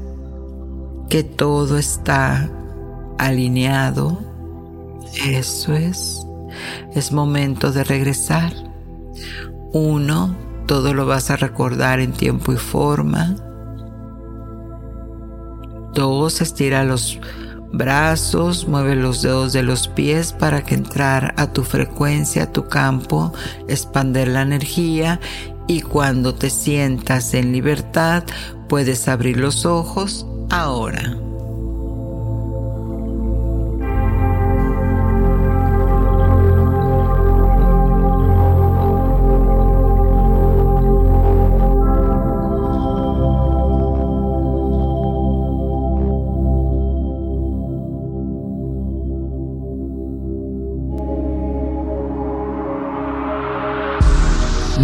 que 1.10 1.22
todo 1.22 1.76
está 1.76 2.50
alineado, 3.18 4.18
eso 5.26 5.74
es, 5.74 6.26
es 6.94 7.12
momento 7.12 7.72
de 7.72 7.84
regresar. 7.84 8.54
Uno, 9.74 10.34
todo 10.66 10.94
lo 10.94 11.04
vas 11.04 11.30
a 11.30 11.36
recordar 11.36 12.00
en 12.00 12.12
tiempo 12.12 12.54
y 12.54 12.56
forma. 12.56 13.36
Estira 16.00 16.82
los 16.82 17.18
brazos, 17.72 18.66
mueve 18.66 18.96
los 18.96 19.20
dedos 19.20 19.52
de 19.52 19.62
los 19.62 19.86
pies 19.86 20.32
para 20.32 20.64
que 20.64 20.74
entrar 20.74 21.34
a 21.36 21.52
tu 21.52 21.62
frecuencia, 21.62 22.44
a 22.44 22.52
tu 22.52 22.68
campo, 22.68 23.32
expander 23.68 24.28
la 24.28 24.42
energía 24.42 25.20
y 25.66 25.82
cuando 25.82 26.34
te 26.34 26.48
sientas 26.48 27.34
en 27.34 27.52
libertad 27.52 28.24
puedes 28.68 29.08
abrir 29.08 29.36
los 29.36 29.66
ojos 29.66 30.26
ahora. 30.48 31.29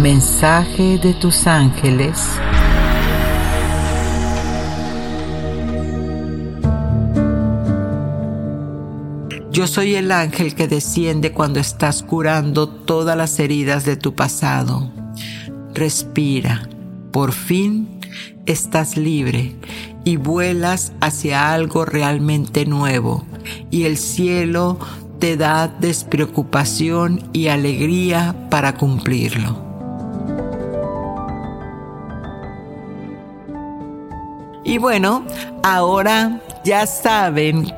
Mensaje 0.09 0.97
de 0.99 1.13
tus 1.13 1.47
ángeles. 1.47 2.17
Yo 9.51 9.67
soy 9.67 9.95
el 9.95 10.13
ángel 10.13 10.55
que 10.55 10.69
desciende 10.69 11.33
cuando 11.33 11.59
estás 11.59 12.03
curando 12.03 12.69
todas 12.69 13.17
las 13.17 13.37
heridas 13.37 13.83
de 13.83 13.97
tu 13.97 14.15
pasado. 14.15 14.89
Respira. 15.73 16.69
Por 17.11 17.33
fin 17.33 17.99
estás 18.45 18.95
libre 18.95 19.57
y 20.05 20.15
vuelas 20.15 20.93
hacia 21.01 21.51
algo 21.51 21.83
realmente 21.83 22.65
nuevo 22.65 23.25
y 23.71 23.83
el 23.83 23.97
cielo 23.97 24.79
te 25.19 25.35
da 25.35 25.67
despreocupación 25.67 27.29
y 27.33 27.47
alegría 27.49 28.47
para 28.49 28.75
cumplirlo. 28.75 29.66
Y 34.67 34.79
bueno, 34.79 35.25
ahora 35.63 36.41
ya 36.65 36.85
saben 36.85 37.73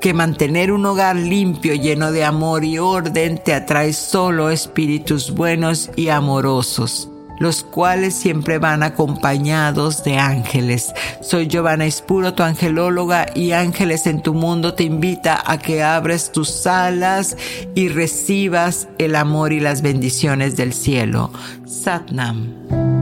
que 0.00 0.12
mantener 0.12 0.72
un 0.72 0.84
hogar 0.84 1.14
limpio, 1.14 1.74
lleno 1.74 2.10
de 2.10 2.24
amor 2.24 2.64
y 2.64 2.78
orden, 2.78 3.38
te 3.38 3.54
atrae 3.54 3.92
solo 3.92 4.50
espíritus 4.50 5.30
buenos 5.30 5.90
y 5.94 6.08
amorosos 6.08 7.08
los 7.38 7.64
cuales 7.64 8.14
siempre 8.14 8.58
van 8.58 8.84
acompañados 8.84 10.04
de 10.04 10.16
ángeles. 10.16 10.92
Soy 11.22 11.48
Giovanna 11.48 11.86
Espuro, 11.86 12.34
tu 12.34 12.44
angelóloga, 12.44 13.26
y 13.34 13.50
Ángeles 13.50 14.06
en 14.06 14.22
tu 14.22 14.32
mundo 14.32 14.74
te 14.74 14.84
invita 14.84 15.42
a 15.44 15.58
que 15.58 15.82
abres 15.82 16.30
tus 16.30 16.68
alas 16.68 17.36
y 17.74 17.88
recibas 17.88 18.86
el 18.98 19.16
amor 19.16 19.52
y 19.52 19.58
las 19.58 19.82
bendiciones 19.82 20.56
del 20.56 20.72
cielo. 20.72 21.32
Satnam. 21.66 23.01